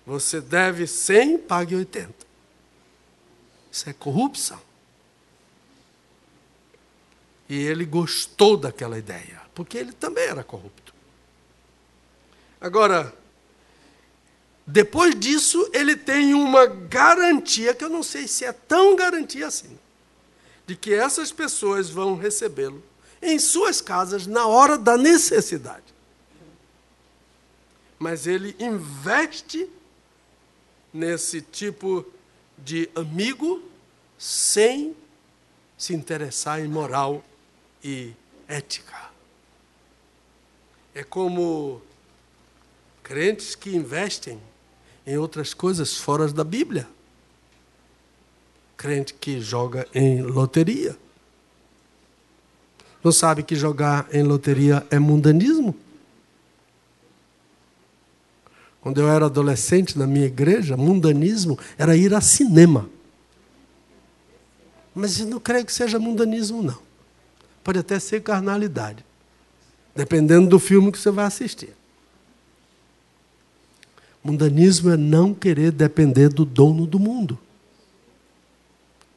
Você 0.05 0.41
deve 0.41 0.85
100, 0.85 1.37
pague 1.37 1.73
80. 1.73 2.13
Isso 3.71 3.89
é 3.89 3.93
corrupção. 3.93 4.59
E 7.47 7.55
ele 7.55 7.85
gostou 7.85 8.57
daquela 8.57 8.97
ideia, 8.97 9.41
porque 9.55 9.77
ele 9.77 9.93
também 9.93 10.25
era 10.25 10.43
corrupto. 10.43 10.93
Agora, 12.59 13.13
depois 14.65 15.17
disso, 15.17 15.69
ele 15.73 15.95
tem 15.95 16.33
uma 16.33 16.65
garantia, 16.65 17.73
que 17.73 17.85
eu 17.85 17.89
não 17.89 18.03
sei 18.03 18.27
se 18.27 18.43
é 18.43 18.51
tão 18.51 18.97
garantia 18.97 19.47
assim, 19.47 19.79
de 20.65 20.75
que 20.75 20.93
essas 20.93 21.31
pessoas 21.31 21.89
vão 21.89 22.17
recebê-lo 22.17 22.83
em 23.21 23.39
suas 23.39 23.81
casas 23.81 24.27
na 24.27 24.45
hora 24.47 24.77
da 24.77 24.97
necessidade. 24.97 25.83
Mas 27.99 28.27
ele 28.27 28.55
investe 28.59 29.69
nesse 30.93 31.41
tipo 31.41 32.05
de 32.57 32.89
amigo 32.95 33.63
sem 34.17 34.95
se 35.77 35.93
interessar 35.93 36.59
em 36.59 36.67
moral 36.67 37.23
e 37.83 38.13
ética. 38.47 39.11
É 40.93 41.03
como 41.03 41.81
crentes 43.03 43.55
que 43.55 43.75
investem 43.75 44.41
em 45.05 45.17
outras 45.17 45.53
coisas 45.53 45.95
fora 45.97 46.27
da 46.27 46.43
Bíblia. 46.43 46.87
Crente 48.75 49.13
que 49.13 49.39
joga 49.39 49.87
em 49.93 50.21
loteria 50.21 50.97
não 53.07 53.11
sabe 53.13 53.41
que 53.41 53.55
jogar 53.55 54.05
em 54.11 54.21
loteria 54.21 54.85
é 54.91 54.99
mundanismo? 54.99 55.73
Quando 58.81 58.99
eu 58.99 59.07
era 59.07 59.25
adolescente 59.25 59.97
na 59.97 60.05
minha 60.05 60.25
igreja, 60.25 60.75
mundanismo 60.75 61.57
era 61.77 61.95
ir 61.95 62.13
a 62.13 62.19
cinema. 62.19 62.89
Mas 64.93 65.19
eu 65.19 65.25
não 65.25 65.39
creio 65.39 65.65
que 65.65 65.71
seja 65.71 65.97
mundanismo, 65.97 66.61
não. 66.61 66.77
Pode 67.63 67.79
até 67.79 67.97
ser 67.97 68.21
carnalidade, 68.21 69.05
dependendo 69.95 70.49
do 70.49 70.59
filme 70.59 70.91
que 70.91 70.99
você 70.99 71.11
vai 71.11 71.25
assistir. 71.25 71.73
Mundanismo 74.21 74.89
é 74.89 74.97
não 74.97 75.33
querer 75.33 75.71
depender 75.71 76.27
do 76.27 76.43
dono 76.43 76.85
do 76.85 76.99
mundo. 76.99 77.39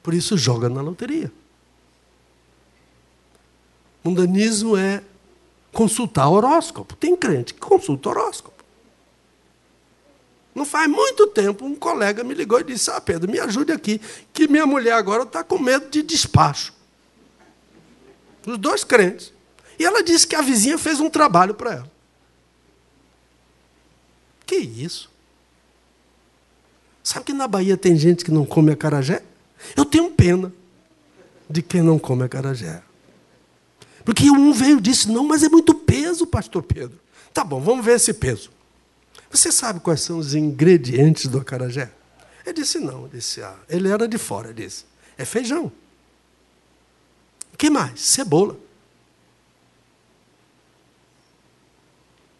Por 0.00 0.14
isso, 0.14 0.38
joga 0.38 0.68
na 0.68 0.80
loteria. 0.80 1.32
Mundanismo 4.02 4.76
é 4.76 5.02
consultar 5.72 6.28
horóscopo. 6.28 6.96
Tem 6.96 7.16
crente 7.16 7.54
que 7.54 7.60
consulta 7.60 8.08
horóscopo. 8.08 8.60
Não 10.54 10.64
faz 10.64 10.90
muito 10.90 11.28
tempo, 11.28 11.64
um 11.64 11.76
colega 11.76 12.24
me 12.24 12.34
ligou 12.34 12.60
e 12.60 12.64
disse: 12.64 12.90
Ah, 12.90 13.00
Pedro, 13.00 13.30
me 13.30 13.38
ajude 13.38 13.72
aqui, 13.72 14.00
que 14.32 14.48
minha 14.48 14.66
mulher 14.66 14.94
agora 14.94 15.22
está 15.22 15.44
com 15.44 15.58
medo 15.58 15.88
de 15.88 16.02
despacho. 16.02 16.72
Os 18.46 18.58
dois 18.58 18.82
crentes. 18.82 19.32
E 19.78 19.84
ela 19.84 20.02
disse 20.02 20.26
que 20.26 20.34
a 20.34 20.42
vizinha 20.42 20.76
fez 20.76 21.00
um 21.00 21.08
trabalho 21.08 21.54
para 21.54 21.72
ela. 21.72 21.92
Que 24.44 24.56
isso? 24.56 25.10
Sabe 27.02 27.26
que 27.26 27.32
na 27.32 27.48
Bahia 27.48 27.76
tem 27.76 27.96
gente 27.96 28.24
que 28.24 28.30
não 28.30 28.44
come 28.44 28.72
acarajé? 28.72 29.22
Eu 29.76 29.84
tenho 29.84 30.10
pena 30.10 30.52
de 31.48 31.62
quem 31.62 31.82
não 31.82 31.98
come 31.98 32.24
acarajé. 32.24 32.82
Porque 34.04 34.30
um 34.30 34.52
veio 34.52 34.78
e 34.78 34.80
disse: 34.80 35.10
Não, 35.10 35.24
mas 35.24 35.42
é 35.42 35.48
muito 35.48 35.74
peso, 35.74 36.26
pastor 36.26 36.62
Pedro. 36.62 36.98
Tá 37.32 37.44
bom, 37.44 37.60
vamos 37.60 37.84
ver 37.84 37.96
esse 37.96 38.12
peso. 38.12 38.50
Você 39.30 39.52
sabe 39.52 39.80
quais 39.80 40.00
são 40.00 40.18
os 40.18 40.34
ingredientes 40.34 41.26
do 41.26 41.38
acarajé? 41.38 41.92
Ele 42.44 42.54
disse: 42.54 42.78
Não. 42.78 43.08
Disse: 43.08 43.42
ah, 43.42 43.56
Ele 43.68 43.88
era 43.88 44.08
de 44.08 44.18
fora. 44.18 44.52
Disse: 44.52 44.84
É 45.16 45.24
feijão. 45.24 45.70
O 47.52 47.56
que 47.56 47.70
mais? 47.70 48.00
Cebola. 48.00 48.56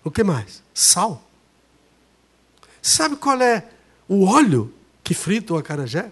O 0.02 0.10
que 0.10 0.24
mais? 0.24 0.62
Sal. 0.72 1.22
Sabe 2.82 3.16
qual 3.16 3.40
é 3.40 3.68
o 4.08 4.24
óleo 4.24 4.72
que 5.04 5.12
frita 5.12 5.52
o 5.52 5.58
acarajé? 5.58 6.10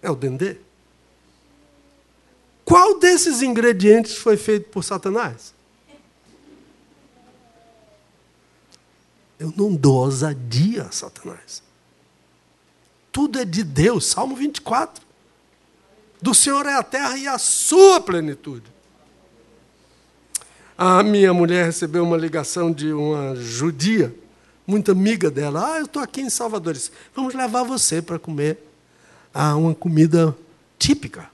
É 0.00 0.10
o 0.10 0.16
dendê. 0.16 0.56
Qual 2.64 2.98
desses 2.98 3.42
ingredientes 3.42 4.16
foi 4.16 4.36
feito 4.36 4.68
por 4.70 4.84
Satanás? 4.84 5.52
Eu 9.38 9.52
não 9.56 9.74
dou 9.74 9.96
ousadia 9.96 10.84
a 10.84 10.92
Satanás. 10.92 11.62
Tudo 13.10 13.40
é 13.40 13.44
de 13.44 13.64
Deus, 13.64 14.06
Salmo 14.06 14.36
24. 14.36 15.04
Do 16.20 16.32
Senhor 16.32 16.64
é 16.66 16.74
a 16.74 16.82
terra 16.84 17.18
e 17.18 17.26
a 17.26 17.36
sua 17.36 18.00
plenitude. 18.00 18.70
A 20.78 21.02
minha 21.02 21.34
mulher 21.34 21.66
recebeu 21.66 22.04
uma 22.04 22.16
ligação 22.16 22.70
de 22.70 22.92
uma 22.92 23.34
judia, 23.34 24.14
muito 24.64 24.92
amiga 24.92 25.28
dela. 25.28 25.74
Ah, 25.74 25.78
eu 25.78 25.86
estou 25.86 26.00
aqui 26.00 26.20
em 26.20 26.30
Salvador. 26.30 26.76
Vamos 27.14 27.34
levar 27.34 27.64
você 27.64 28.00
para 28.00 28.20
comer 28.20 28.58
ah, 29.34 29.56
uma 29.56 29.74
comida 29.74 30.36
típica. 30.78 31.31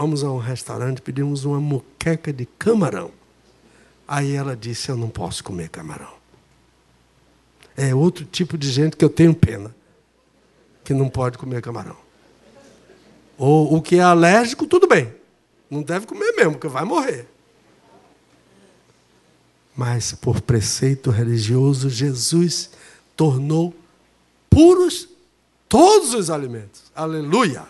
Vamos 0.00 0.24
a 0.24 0.32
um 0.32 0.38
restaurante, 0.38 1.02
pedimos 1.02 1.44
uma 1.44 1.60
moqueca 1.60 2.32
de 2.32 2.46
camarão. 2.46 3.10
Aí 4.08 4.34
ela 4.34 4.56
disse: 4.56 4.88
Eu 4.88 4.96
não 4.96 5.10
posso 5.10 5.44
comer 5.44 5.68
camarão. 5.68 6.14
É 7.76 7.94
outro 7.94 8.24
tipo 8.24 8.56
de 8.56 8.70
gente 8.70 8.96
que 8.96 9.04
eu 9.04 9.10
tenho 9.10 9.34
pena, 9.34 9.76
que 10.82 10.94
não 10.94 11.10
pode 11.10 11.36
comer 11.36 11.60
camarão. 11.60 11.98
Ou 13.36 13.76
o 13.76 13.82
que 13.82 13.96
é 13.96 14.00
alérgico, 14.00 14.66
tudo 14.66 14.88
bem. 14.88 15.12
Não 15.68 15.82
deve 15.82 16.06
comer 16.06 16.32
mesmo, 16.32 16.52
porque 16.52 16.68
vai 16.68 16.86
morrer. 16.86 17.28
Mas 19.76 20.14
por 20.14 20.40
preceito 20.40 21.10
religioso, 21.10 21.90
Jesus 21.90 22.70
tornou 23.14 23.74
puros 24.48 25.06
todos 25.68 26.14
os 26.14 26.30
alimentos. 26.30 26.84
Aleluia! 26.96 27.66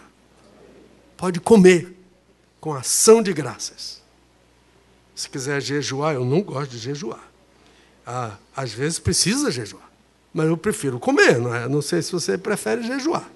Pode 1.16 1.40
comer 1.40 1.96
com 2.60 2.74
ação 2.74 3.22
de 3.22 3.32
graças. 3.32 4.02
Se 5.14 5.28
quiser 5.28 5.60
jejuar, 5.60 6.14
eu 6.14 6.24
não 6.24 6.42
gosto 6.42 6.70
de 6.70 6.78
jejuar. 6.78 7.30
Ah, 8.06 8.36
às 8.56 8.72
vezes 8.72 8.98
precisa 8.98 9.50
jejuar, 9.50 9.90
mas 10.32 10.46
eu 10.46 10.56
prefiro 10.56 10.98
comer, 10.98 11.38
não 11.38 11.54
é? 11.54 11.68
Não 11.68 11.82
sei 11.82 12.02
se 12.02 12.12
você 12.12 12.36
prefere 12.36 12.82
jejuar. 12.82 13.30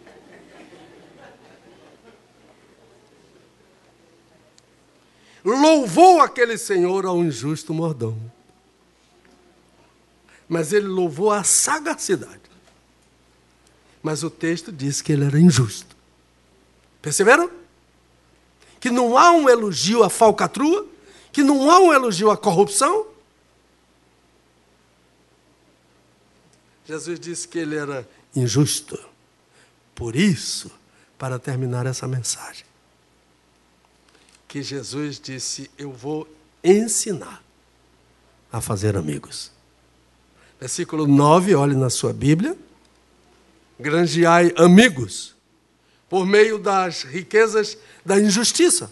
Louvou 5.44 6.22
aquele 6.22 6.56
senhor 6.56 7.04
ao 7.04 7.22
injusto 7.22 7.74
mordomo. 7.74 8.32
Mas 10.48 10.72
ele 10.72 10.86
louvou 10.86 11.30
a 11.30 11.44
sagacidade. 11.44 12.40
Mas 14.02 14.22
o 14.22 14.30
texto 14.30 14.72
diz 14.72 15.02
que 15.02 15.12
ele 15.12 15.24
era 15.24 15.38
injusto. 15.38 15.94
Perceberam? 17.02 17.63
Que 18.84 18.90
não 18.90 19.16
há 19.16 19.30
um 19.30 19.48
elogio 19.48 20.02
à 20.02 20.10
falcatrua, 20.10 20.86
que 21.32 21.42
não 21.42 21.70
há 21.70 21.80
um 21.80 21.90
elogio 21.90 22.30
à 22.30 22.36
corrupção. 22.36 23.06
Jesus 26.86 27.18
disse 27.18 27.48
que 27.48 27.58
ele 27.58 27.76
era 27.76 28.06
injusto. 28.36 29.02
Por 29.94 30.14
isso, 30.14 30.70
para 31.16 31.38
terminar 31.38 31.86
essa 31.86 32.06
mensagem, 32.06 32.66
que 34.46 34.62
Jesus 34.62 35.18
disse: 35.18 35.70
Eu 35.78 35.90
vou 35.90 36.28
ensinar 36.62 37.42
a 38.52 38.60
fazer 38.60 38.98
amigos. 38.98 39.50
Versículo 40.60 41.06
9, 41.06 41.54
olhe 41.54 41.74
na 41.74 41.88
sua 41.88 42.12
Bíblia. 42.12 42.54
Granjeai 43.80 44.52
amigos 44.58 45.33
por 46.08 46.26
meio 46.26 46.58
das 46.58 47.02
riquezas 47.02 47.76
da 48.04 48.18
injustiça. 48.18 48.90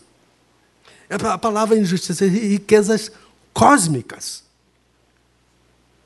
É 1.08 1.14
a 1.14 1.38
palavra 1.38 1.76
injustiça, 1.76 2.24
riquezas 2.24 3.12
cósmicas, 3.52 4.42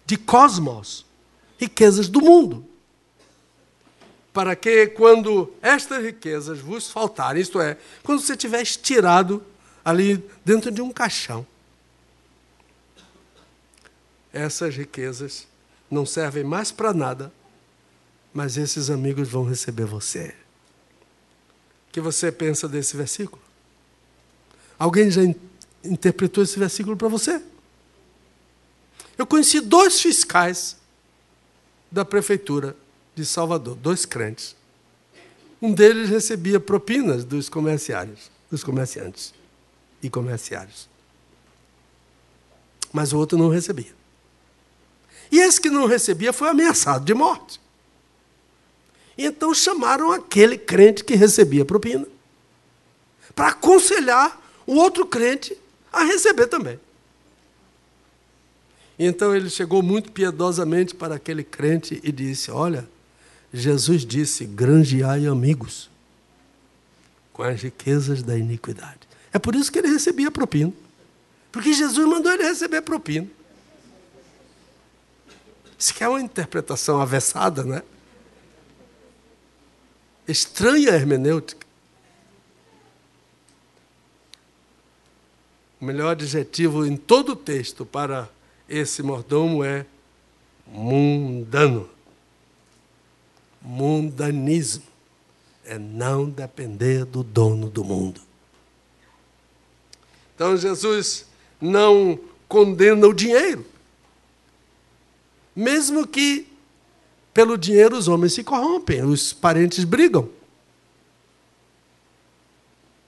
de 0.05 0.16
cosmos, 0.16 1.07
riquezas 1.59 2.09
do 2.09 2.21
mundo. 2.21 2.64
Para 4.33 4.55
que, 4.55 4.88
quando 4.88 5.53
estas 5.62 6.03
riquezas 6.03 6.59
vos 6.59 6.90
faltarem, 6.90 7.40
isto 7.40 7.61
é, 7.61 7.79
quando 8.03 8.21
você 8.21 8.33
estiver 8.33 8.61
estirado 8.61 9.42
ali 9.85 10.23
dentro 10.45 10.71
de 10.71 10.83
um 10.83 10.92
caixão, 10.92 11.47
essas 14.33 14.77
riquezas 14.77 15.47
não 15.90 16.05
servem 16.05 16.45
mais 16.45 16.71
para 16.71 16.92
nada, 16.92 17.33
mas 18.35 18.59
esses 18.59 18.90
amigos 18.90 19.29
vão 19.29 19.45
receber 19.45 19.87
você 19.87 20.35
que 21.96 22.00
você 22.02 22.30
pensa 22.30 22.68
desse 22.68 22.94
versículo? 22.94 23.40
Alguém 24.78 25.11
já 25.11 25.22
interpretou 25.82 26.44
esse 26.44 26.59
versículo 26.59 26.94
para 26.94 27.09
você? 27.09 27.40
Eu 29.16 29.26
conheci 29.26 29.61
dois 29.62 29.98
fiscais 29.98 30.76
da 31.90 32.04
prefeitura 32.04 32.76
de 33.14 33.24
Salvador, 33.24 33.74
dois 33.76 34.04
crentes. 34.04 34.54
Um 35.62 35.72
deles 35.72 36.11
recebia 36.11 36.61
propinas 36.61 37.24
dos 37.24 37.48
comerciários, 37.48 38.30
dos 38.50 38.62
comerciantes 38.62 39.32
e 40.02 40.11
comerciários. 40.11 40.90
Mas 42.92 43.14
o 43.14 43.18
outro 43.18 43.38
não 43.38 43.48
recebia. 43.48 43.94
E 45.32 45.38
esse 45.38 45.59
que 45.59 45.70
não 45.70 45.87
recebia 45.87 46.30
foi 46.30 46.50
ameaçado 46.50 47.06
de 47.06 47.14
morte. 47.14 47.59
Então 49.16 49.55
chamaram 49.55 50.12
aquele 50.12 50.59
crente 50.59 51.05
que 51.05 51.14
recebia 51.14 51.64
propina 51.64 52.07
para 53.35 53.48
aconselhar 53.48 54.40
o 54.66 54.74
outro 54.74 55.07
crente 55.07 55.57
a 55.92 56.05
receber 56.05 56.46
também. 56.46 56.79
Então 58.98 59.35
ele 59.37 59.50
chegou 59.50 59.83
muito 59.83 60.11
piedosamente 60.11 60.94
para 60.94 61.14
aquele 61.16 61.44
crente 61.44 62.00
e 62.02 62.11
disse: 62.11 62.50
Olha, 62.50 62.88
Jesus 63.52 64.05
disse: 64.05 64.44
granjeai 64.44 65.26
amigos 65.26 65.90
com 67.33 67.42
as 67.42 67.61
riquezas 67.61 68.22
da 68.22 68.37
iniquidade. 68.37 69.00
É 69.33 69.38
por 69.38 69.55
isso 69.55 69.70
que 69.70 69.79
ele 69.79 69.88
recebia 69.88 70.31
propina. 70.31 70.72
Porque 71.52 71.72
Jesus 71.72 72.07
mandou 72.07 72.33
ele 72.33 72.44
receber 72.44 72.81
propina. 72.81 73.26
Isso 75.79 75.92
que 75.92 76.02
é 76.02 76.09
uma 76.09 76.20
interpretação 76.20 77.00
avessada, 77.00 77.62
né? 77.62 77.83
Estranha 80.29 80.91
hermenêutica. 80.91 81.67
O 85.81 85.85
melhor 85.85 86.12
adjetivo 86.12 86.87
em 86.87 86.97
todo 86.97 87.33
o 87.33 87.37
texto 87.37 87.85
para 87.85 88.29
esse 88.69 89.03
mordomo 89.03 89.62
é 89.62 89.87
mundano. 90.67 91.89
Mundanismo 93.61 94.85
é 95.65 95.79
não 95.79 96.31
depender 96.31 97.05
do 97.05 97.23
dono 97.23 97.69
do 97.69 97.85
mundo. 97.85 98.21
Então 100.35 100.57
Jesus 100.57 101.27
não 101.61 102.18
condena 102.49 103.07
o 103.07 103.12
dinheiro. 103.12 103.66
Mesmo 105.55 106.07
que 106.07 106.47
pelo 107.37 107.59
dinheiro 107.59 107.99
os 107.99 108.09
homens 108.09 108.32
se 108.32 108.43
corrompem, 108.43 109.03
os 109.03 109.30
parentes 109.30 109.84
brigam. 109.84 110.26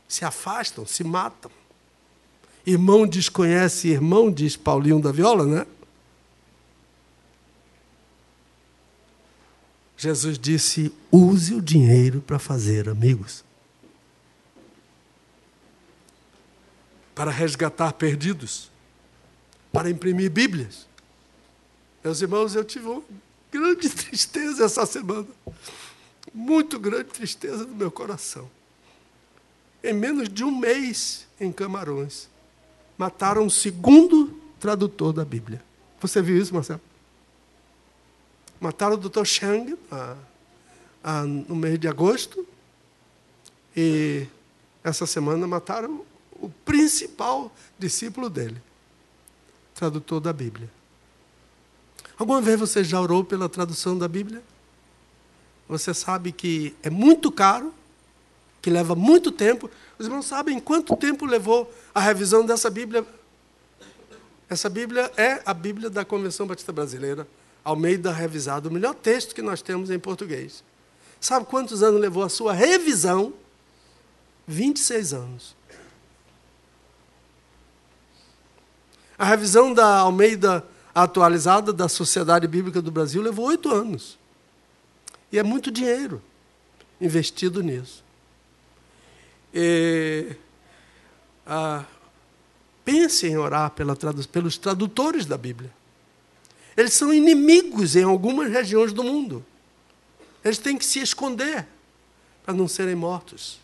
Se 0.06 0.22
afastam, 0.22 0.84
se 0.84 1.02
matam. 1.02 1.50
Irmão 2.66 3.06
desconhece 3.06 3.88
irmão, 3.88 4.30
diz 4.30 4.54
Paulinho 4.54 5.00
da 5.00 5.10
Viola, 5.10 5.46
né? 5.46 5.66
Jesus 9.96 10.38
disse: 10.38 10.92
use 11.10 11.54
o 11.54 11.62
dinheiro 11.62 12.20
para 12.20 12.38
fazer 12.38 12.86
amigos. 12.86 13.42
Para 17.14 17.30
resgatar 17.30 17.94
perdidos. 17.94 18.70
Para 19.72 19.88
imprimir 19.88 20.30
Bíblias. 20.30 20.86
Meus 22.04 22.20
irmãos, 22.20 22.54
eu 22.54 22.62
tive 22.62 22.88
um 22.88 23.02
grande 23.50 23.88
tristeza 23.88 24.64
essa 24.64 24.86
semana. 24.86 25.26
Muito 26.32 26.78
grande 26.78 27.04
tristeza 27.04 27.64
no 27.64 27.74
meu 27.74 27.90
coração. 27.90 28.50
Em 29.82 29.92
menos 29.92 30.28
de 30.28 30.44
um 30.44 30.56
mês 30.56 31.26
em 31.40 31.52
Camarões, 31.52 32.28
mataram 32.96 33.46
o 33.46 33.50
segundo 33.50 34.40
tradutor 34.58 35.12
da 35.12 35.24
Bíblia. 35.24 35.62
Você 36.00 36.20
viu 36.20 36.36
isso, 36.36 36.54
Marcelo? 36.54 36.80
Mataram 38.60 38.94
o 38.94 38.96
Dr. 38.96 39.24
Chang 39.24 39.78
ah, 39.90 40.16
ah, 41.02 41.22
no 41.22 41.54
mês 41.54 41.78
de 41.78 41.86
agosto. 41.86 42.46
E 43.76 44.26
essa 44.82 45.06
semana 45.06 45.46
mataram 45.46 46.04
o 46.32 46.48
principal 46.48 47.52
discípulo 47.78 48.28
dele, 48.28 48.60
tradutor 49.74 50.20
da 50.20 50.32
Bíblia. 50.32 50.70
Alguma 52.18 52.40
vez 52.40 52.58
você 52.58 52.82
já 52.82 53.00
orou 53.00 53.22
pela 53.22 53.48
tradução 53.48 53.96
da 53.96 54.08
Bíblia? 54.08 54.42
Você 55.68 55.94
sabe 55.94 56.32
que 56.32 56.74
é 56.82 56.90
muito 56.90 57.30
caro, 57.30 57.72
que 58.60 58.68
leva 58.68 58.96
muito 58.96 59.30
tempo. 59.30 59.70
Os 59.96 60.06
irmãos 60.06 60.26
sabem 60.26 60.58
quanto 60.58 60.96
tempo 60.96 61.24
levou 61.24 61.72
a 61.94 62.00
revisão 62.00 62.44
dessa 62.44 62.68
Bíblia? 62.68 63.06
Essa 64.50 64.68
Bíblia 64.68 65.12
é 65.16 65.40
a 65.46 65.54
Bíblia 65.54 65.88
da 65.88 66.04
Convenção 66.04 66.46
Batista 66.46 66.72
Brasileira, 66.72 67.28
Almeida 67.62 68.10
Revisado, 68.10 68.68
o 68.68 68.72
melhor 68.72 68.94
texto 68.94 69.32
que 69.34 69.42
nós 69.42 69.62
temos 69.62 69.88
em 69.88 69.98
português. 69.98 70.64
Sabe 71.20 71.46
quantos 71.46 71.82
anos 71.84 72.00
levou 72.00 72.24
a 72.24 72.28
sua 72.28 72.52
revisão? 72.52 73.32
26 74.46 75.12
anos. 75.12 75.56
A 79.16 79.24
revisão 79.24 79.72
da 79.72 79.98
Almeida 79.98 80.64
atualizada 81.02 81.72
da 81.72 81.88
Sociedade 81.88 82.46
Bíblica 82.46 82.82
do 82.82 82.90
Brasil 82.90 83.22
levou 83.22 83.46
oito 83.46 83.70
anos. 83.70 84.18
E 85.30 85.38
é 85.38 85.42
muito 85.42 85.70
dinheiro 85.70 86.22
investido 87.00 87.62
nisso. 87.62 88.02
E, 89.52 90.34
ah, 91.46 91.84
pense 92.84 93.26
em 93.26 93.36
orar 93.36 93.70
pela 93.70 93.96
pelos 94.30 94.58
tradutores 94.58 95.26
da 95.26 95.38
Bíblia. 95.38 95.72
Eles 96.76 96.92
são 96.92 97.12
inimigos 97.12 97.96
em 97.96 98.04
algumas 98.04 98.50
regiões 98.50 98.92
do 98.92 99.02
mundo. 99.02 99.44
Eles 100.44 100.58
têm 100.58 100.76
que 100.76 100.84
se 100.84 101.00
esconder 101.00 101.66
para 102.44 102.54
não 102.54 102.68
serem 102.68 102.94
mortos. 102.94 103.58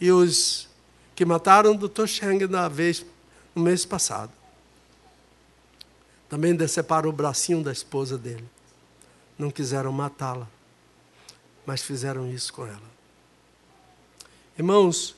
E 0.00 0.10
os 0.10 0.68
que 1.14 1.24
mataram 1.24 1.72
o 1.72 1.88
Dr. 1.88 2.06
Chang 2.06 2.46
na 2.46 2.68
vez, 2.68 3.04
no 3.54 3.62
mês 3.62 3.84
passado, 3.84 4.32
também 6.30 6.54
deceparam 6.54 7.10
o 7.10 7.12
bracinho 7.12 7.60
da 7.60 7.72
esposa 7.72 8.16
dele. 8.16 8.48
Não 9.36 9.50
quiseram 9.50 9.90
matá-la, 9.90 10.48
mas 11.66 11.82
fizeram 11.82 12.30
isso 12.30 12.52
com 12.52 12.64
ela. 12.64 12.90
Irmãos, 14.56 15.16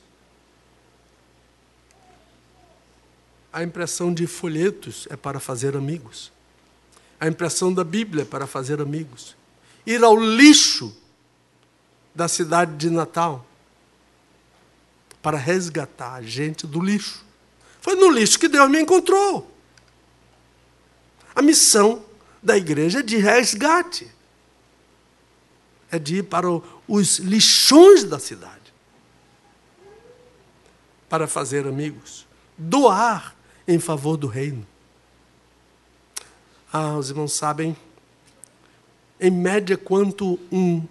a 3.51 3.61
impressão 3.61 4.11
de 4.11 4.25
folhetos 4.25 5.07
é 5.11 5.15
para 5.15 5.39
fazer 5.39 5.77
amigos. 5.77 6.31
A 7.19 7.27
impressão 7.27 7.71
da 7.71 7.83
Bíblia 7.83 8.23
é 8.23 8.25
para 8.25 8.47
fazer 8.47 8.81
amigos. 8.81 9.35
Ir 9.85 10.03
ao 10.03 10.17
lixo 10.17 10.97
da 12.15 12.27
cidade 12.27 12.75
de 12.75 12.89
Natal 12.89 13.45
para 15.21 15.37
resgatar 15.37 16.15
a 16.15 16.21
gente 16.23 16.65
do 16.65 16.81
lixo. 16.81 17.23
Foi 17.81 17.93
no 17.93 18.09
lixo 18.09 18.39
que 18.39 18.47
Deus 18.47 18.69
me 18.69 18.81
encontrou. 18.81 19.52
A 21.35 21.41
missão 21.41 22.03
da 22.41 22.57
igreja 22.57 22.99
é 22.99 23.03
de 23.03 23.17
resgate. 23.17 24.09
É 25.91 25.97
de 25.97 26.17
ir 26.17 26.23
para 26.23 26.47
os 26.87 27.19
lixões 27.19 28.03
da 28.03 28.19
cidade. 28.19 28.73
Para 31.07 31.27
fazer 31.27 31.67
amigos. 31.67 32.27
Doar 32.57 33.35
em 33.67 33.79
favor 33.79 34.17
do 34.17 34.27
reino. 34.27 34.65
Ah, 36.71 36.97
os 36.97 37.09
irmãos 37.09 37.33
sabem, 37.33 37.77
em 39.19 39.31
média, 39.31 39.77
quanto 39.77 40.39
um 40.51 40.83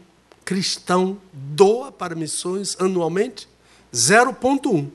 cristão 0.45 1.21
doa 1.33 1.91
para 1.91 2.15
missões 2.15 2.77
anualmente? 2.81 3.49
0,1. 3.93 4.89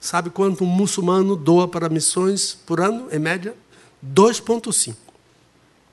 Sabe 0.00 0.30
quanto 0.30 0.64
um 0.64 0.66
muçulmano 0.66 1.36
doa 1.36 1.68
para 1.68 1.88
missões 1.88 2.54
por 2.54 2.80
ano, 2.80 3.08
em 3.12 3.18
média? 3.18 3.54
2,5. 4.04 4.96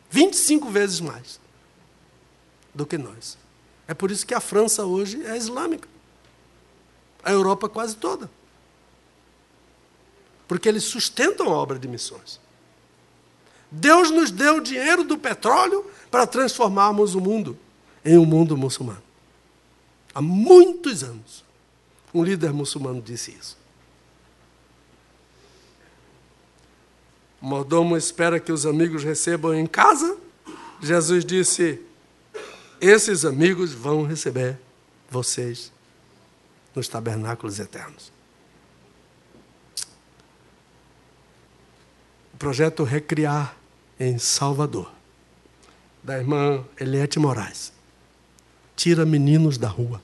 25 0.10 0.70
vezes 0.70 1.00
mais 1.00 1.40
do 2.74 2.86
que 2.86 2.98
nós. 2.98 3.38
É 3.88 3.94
por 3.94 4.12
isso 4.12 4.26
que 4.26 4.34
a 4.34 4.40
França 4.40 4.86
hoje 4.86 5.24
é 5.26 5.38
islâmica. 5.38 5.88
A 7.24 7.32
Europa 7.32 7.68
quase 7.68 7.96
toda. 7.96 8.30
Porque 10.48 10.70
eles 10.70 10.84
sustentam 10.84 11.48
a 11.48 11.54
obra 11.54 11.80
de 11.80 11.88
missões. 11.88 12.40
Deus 13.72 14.12
nos 14.12 14.32
deu 14.32 14.58
o 14.58 14.62
dinheiro 14.62 15.04
do 15.04 15.18
petróleo 15.18 15.86
para 16.10 16.28
transformarmos 16.28 17.16
o 17.16 17.20
mundo 17.20 17.58
em 18.04 18.18
um 18.18 18.26
mundo 18.26 18.56
muçulmano. 18.56 19.04
Há 20.14 20.22
muitos 20.22 21.04
anos, 21.04 21.44
um 22.14 22.24
líder 22.24 22.54
muçulmano 22.54 23.02
disse 23.02 23.32
isso. 23.32 23.58
O 27.42 27.46
mordomo 27.46 27.96
espera 27.96 28.40
que 28.40 28.52
os 28.52 28.66
amigos 28.66 29.04
recebam 29.04 29.54
em 29.54 29.68
casa. 29.68 30.18
Jesus 30.82 31.26
disse: 31.26 31.82
Esses 32.80 33.26
amigos 33.26 33.74
vão 33.74 34.04
receber 34.04 34.58
vocês 35.10 35.72
nos 36.74 36.88
tabernáculos 36.88 37.60
eternos. 37.60 38.12
O 42.34 42.38
projeto 42.38 42.84
Recriar 42.84 43.56
em 43.98 44.18
Salvador, 44.18 44.92
da 46.04 46.18
irmã 46.18 46.66
Eliette 46.78 47.18
Moraes, 47.18 47.72
tira 48.76 49.06
meninos 49.06 49.58
da 49.58 49.70
rua. 49.70 50.02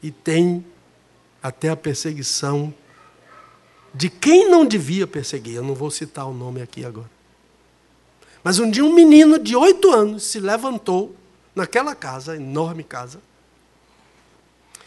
E 0.00 0.12
tem 0.12 0.64
até 1.42 1.68
a 1.68 1.76
perseguição 1.76 2.72
de 3.96 4.10
quem 4.10 4.50
não 4.50 4.66
devia 4.66 5.06
perseguir. 5.06 5.54
Eu 5.54 5.62
não 5.62 5.74
vou 5.74 5.90
citar 5.90 6.26
o 6.26 6.34
nome 6.34 6.60
aqui 6.60 6.84
agora. 6.84 7.10
Mas 8.44 8.58
um 8.58 8.70
dia 8.70 8.84
um 8.84 8.92
menino 8.92 9.38
de 9.38 9.56
oito 9.56 9.90
anos 9.90 10.24
se 10.24 10.38
levantou 10.38 11.16
naquela 11.54 11.94
casa, 11.94 12.36
enorme 12.36 12.84
casa, 12.84 13.20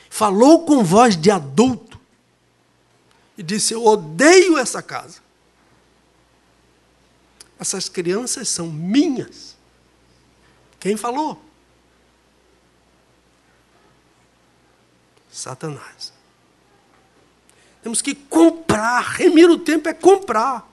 falou 0.09 0.63
com 0.63 0.83
voz 0.83 1.17
de 1.17 1.31
adulto 1.31 1.99
e 3.35 3.41
disse: 3.41 3.73
Eu 3.73 3.83
odeio 3.83 4.57
essa 4.57 4.81
casa. 4.81 5.21
Essas 7.59 7.89
crianças 7.89 8.47
são 8.47 8.67
minhas. 8.67 9.57
Quem 10.79 10.95
falou? 10.95 11.43
Satanás. 15.31 16.18
Temos 17.81 18.01
que 18.01 18.13
comprar. 18.13 19.01
Remir 19.01 19.49
o 19.49 19.57
tempo 19.57 19.87
é 19.87 19.93
comprar. 19.93 20.67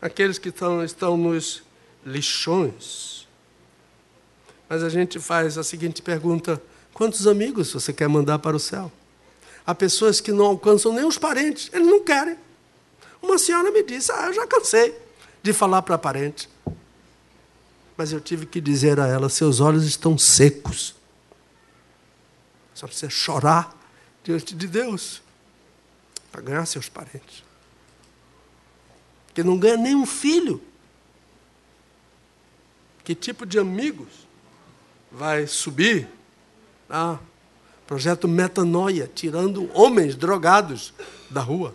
Aqueles 0.00 0.38
que 0.38 0.50
estão, 0.50 0.84
estão 0.84 1.16
nos 1.16 1.62
lixões. 2.04 3.26
Mas 4.68 4.82
a 4.82 4.88
gente 4.88 5.18
faz 5.18 5.56
a 5.56 5.64
seguinte 5.64 6.02
pergunta: 6.02 6.62
quantos 6.92 7.26
amigos 7.26 7.72
você 7.72 7.92
quer 7.92 8.08
mandar 8.08 8.38
para 8.38 8.56
o 8.56 8.60
céu? 8.60 8.92
Há 9.66 9.74
pessoas 9.74 10.20
que 10.20 10.32
não 10.32 10.46
alcançam 10.46 10.92
nem 10.92 11.04
os 11.04 11.18
parentes, 11.18 11.70
eles 11.72 11.86
não 11.86 12.02
querem. 12.02 12.36
Uma 13.20 13.38
senhora 13.38 13.70
me 13.70 13.82
disse: 13.82 14.12
Ah, 14.12 14.26
eu 14.26 14.34
já 14.34 14.46
cansei 14.46 14.94
de 15.42 15.52
falar 15.52 15.82
para 15.82 15.98
parente. 15.98 16.48
Mas 17.96 18.12
eu 18.12 18.20
tive 18.20 18.46
que 18.46 18.60
dizer 18.60 19.00
a 19.00 19.06
ela: 19.06 19.28
seus 19.28 19.58
olhos 19.58 19.84
estão 19.84 20.16
secos. 20.16 20.94
Só 22.74 22.86
precisa 22.86 23.10
chorar 23.10 23.77
diante 24.28 24.54
de 24.54 24.66
Deus 24.66 25.22
para 26.30 26.42
ganhar 26.42 26.66
seus 26.66 26.86
parentes. 26.86 27.42
Que 29.32 29.42
não 29.42 29.58
ganha 29.58 29.78
nem 29.78 29.94
um 29.94 30.04
filho. 30.04 30.62
Que 33.02 33.14
tipo 33.14 33.46
de 33.46 33.58
amigos 33.58 34.28
vai 35.10 35.46
subir? 35.46 36.06
Ah, 36.90 37.18
projeto 37.86 38.28
Metanoia, 38.28 39.10
tirando 39.14 39.70
homens 39.74 40.14
drogados 40.14 40.92
da 41.30 41.40
rua, 41.40 41.74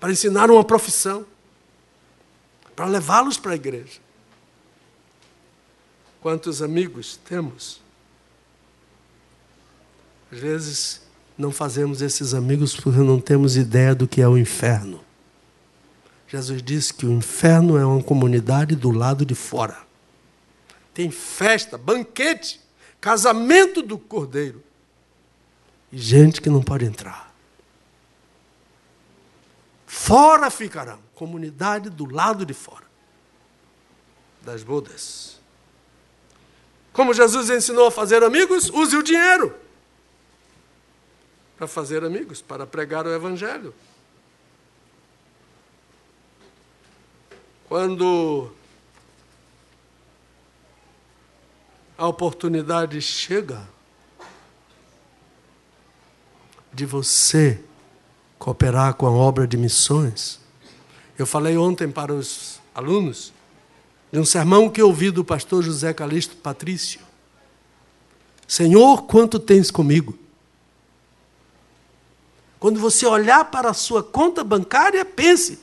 para 0.00 0.10
ensinar 0.10 0.50
uma 0.50 0.64
profissão, 0.64 1.26
para 2.74 2.86
levá-los 2.86 3.36
para 3.36 3.52
a 3.52 3.56
igreja. 3.56 4.00
Quantos 6.22 6.62
amigos 6.62 7.18
temos? 7.26 7.78
Às 10.30 10.38
vezes 10.38 11.01
não 11.36 11.50
fazemos 11.50 12.02
esses 12.02 12.34
amigos 12.34 12.74
porque 12.74 12.98
não 12.98 13.20
temos 13.20 13.56
ideia 13.56 13.94
do 13.94 14.06
que 14.06 14.20
é 14.20 14.28
o 14.28 14.36
inferno. 14.36 15.00
Jesus 16.28 16.62
disse 16.62 16.94
que 16.94 17.06
o 17.06 17.12
inferno 17.12 17.76
é 17.76 17.84
uma 17.84 18.02
comunidade 18.02 18.74
do 18.74 18.90
lado 18.90 19.24
de 19.24 19.34
fora. 19.34 19.78
Tem 20.94 21.10
festa, 21.10 21.76
banquete, 21.76 22.60
casamento 23.00 23.82
do 23.82 23.98
cordeiro. 23.98 24.62
E 25.90 25.98
gente 25.98 26.40
que 26.40 26.48
não 26.48 26.62
pode 26.62 26.84
entrar. 26.84 27.32
fora 29.86 30.50
ficarão. 30.50 30.98
Comunidade 31.14 31.90
do 31.90 32.10
lado 32.10 32.46
de 32.46 32.54
fora 32.54 32.86
das 34.42 34.62
bodas. 34.62 35.38
Como 36.92 37.14
Jesus 37.14 37.48
ensinou 37.48 37.86
a 37.86 37.90
fazer 37.90 38.22
amigos, 38.22 38.68
use 38.70 38.96
o 38.96 39.02
dinheiro 39.02 39.61
para 41.62 41.68
fazer 41.68 42.02
amigos, 42.02 42.42
para 42.42 42.66
pregar 42.66 43.06
o 43.06 43.14
Evangelho. 43.14 43.72
Quando 47.68 48.50
a 51.96 52.08
oportunidade 52.08 53.00
chega 53.00 53.62
de 56.72 56.84
você 56.84 57.62
cooperar 58.40 58.94
com 58.94 59.06
a 59.06 59.12
obra 59.12 59.46
de 59.46 59.56
missões, 59.56 60.40
eu 61.16 61.24
falei 61.24 61.56
ontem 61.56 61.88
para 61.88 62.12
os 62.12 62.60
alunos 62.74 63.32
de 64.10 64.18
um 64.18 64.24
sermão 64.24 64.68
que 64.68 64.82
ouvi 64.82 65.12
do 65.12 65.24
pastor 65.24 65.62
José 65.62 65.94
Calixto 65.94 66.34
Patrício. 66.34 66.98
Senhor, 68.48 69.04
quanto 69.04 69.38
tens 69.38 69.70
comigo? 69.70 70.21
Quando 72.62 72.78
você 72.78 73.04
olhar 73.04 73.50
para 73.50 73.70
a 73.70 73.74
sua 73.74 74.04
conta 74.04 74.44
bancária, 74.44 75.04
pense: 75.04 75.58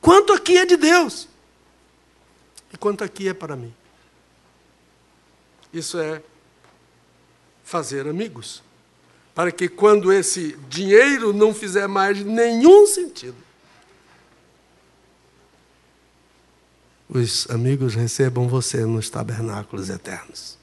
quanto 0.00 0.32
aqui 0.32 0.56
é 0.56 0.64
de 0.64 0.74
Deus? 0.74 1.28
E 2.72 2.78
quanto 2.78 3.04
aqui 3.04 3.28
é 3.28 3.34
para 3.34 3.54
mim? 3.54 3.74
Isso 5.70 5.98
é 5.98 6.22
fazer 7.62 8.08
amigos. 8.08 8.62
Para 9.34 9.52
que 9.52 9.68
quando 9.68 10.10
esse 10.10 10.56
dinheiro 10.66 11.34
não 11.34 11.52
fizer 11.52 11.86
mais 11.86 12.24
nenhum 12.24 12.86
sentido, 12.86 13.36
os 17.06 17.50
amigos 17.50 17.94
recebam 17.94 18.48
você 18.48 18.86
nos 18.86 19.10
tabernáculos 19.10 19.90
eternos. 19.90 20.56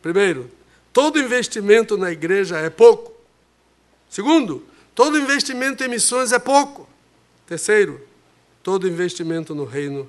Primeiro, 0.00 0.48
todo 0.92 1.18
investimento 1.18 1.98
na 1.98 2.12
igreja 2.12 2.56
é 2.58 2.70
pouco. 2.70 3.17
Segundo, 4.08 4.66
todo 4.94 5.18
investimento 5.18 5.84
em 5.84 5.88
missões 5.88 6.32
é 6.32 6.38
pouco. 6.38 6.88
Terceiro, 7.46 8.06
todo 8.62 8.88
investimento 8.88 9.54
no 9.54 9.64
reino 9.64 10.08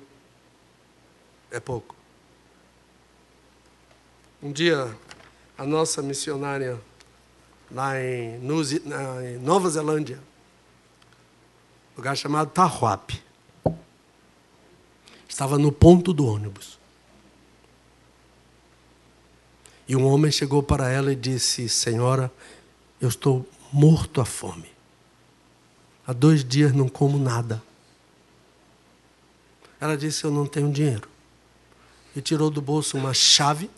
é 1.50 1.60
pouco. 1.60 1.94
Um 4.42 4.52
dia, 4.52 4.96
a 5.56 5.66
nossa 5.66 6.00
missionária 6.00 6.80
lá 7.70 8.00
em, 8.00 8.38
Nova 9.40 9.68
Zelândia, 9.68 10.20
lugar 11.96 12.16
chamado 12.16 12.50
Tahuape, 12.50 13.22
estava 15.28 15.58
no 15.58 15.70
ponto 15.70 16.12
do 16.12 16.26
ônibus. 16.26 16.78
E 19.86 19.96
um 19.96 20.06
homem 20.06 20.30
chegou 20.30 20.62
para 20.62 20.90
ela 20.90 21.12
e 21.12 21.16
disse: 21.16 21.68
Senhora, 21.68 22.32
eu 23.00 23.08
estou 23.08 23.46
morto 23.72 24.20
à 24.20 24.24
fome. 24.24 24.70
Há 26.06 26.12
dois 26.12 26.44
dias 26.44 26.72
não 26.72 26.88
como 26.88 27.18
nada. 27.18 27.62
Ela 29.80 29.96
disse: 29.96 30.24
Eu 30.24 30.30
não 30.30 30.46
tenho 30.46 30.70
dinheiro. 30.72 31.08
E 32.14 32.20
tirou 32.20 32.50
do 32.50 32.60
bolso 32.60 32.96
uma 32.96 33.14
chave 33.14 33.70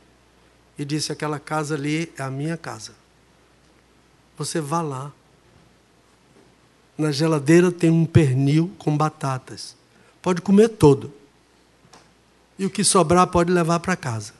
e 0.78 0.84
disse: 0.84 1.12
Aquela 1.12 1.38
casa 1.38 1.74
ali 1.74 2.12
é 2.16 2.22
a 2.22 2.30
minha 2.30 2.56
casa. 2.56 2.94
Você 4.36 4.60
vá 4.60 4.80
lá. 4.80 5.12
Na 6.96 7.10
geladeira 7.10 7.72
tem 7.72 7.90
um 7.90 8.04
pernil 8.04 8.70
com 8.78 8.96
batatas. 8.96 9.76
Pode 10.20 10.40
comer 10.40 10.68
todo 10.68 11.12
e 12.58 12.66
o 12.66 12.70
que 12.70 12.84
sobrar 12.84 13.26
pode 13.26 13.50
levar 13.50 13.80
para 13.80 13.96
casa. 13.96 14.32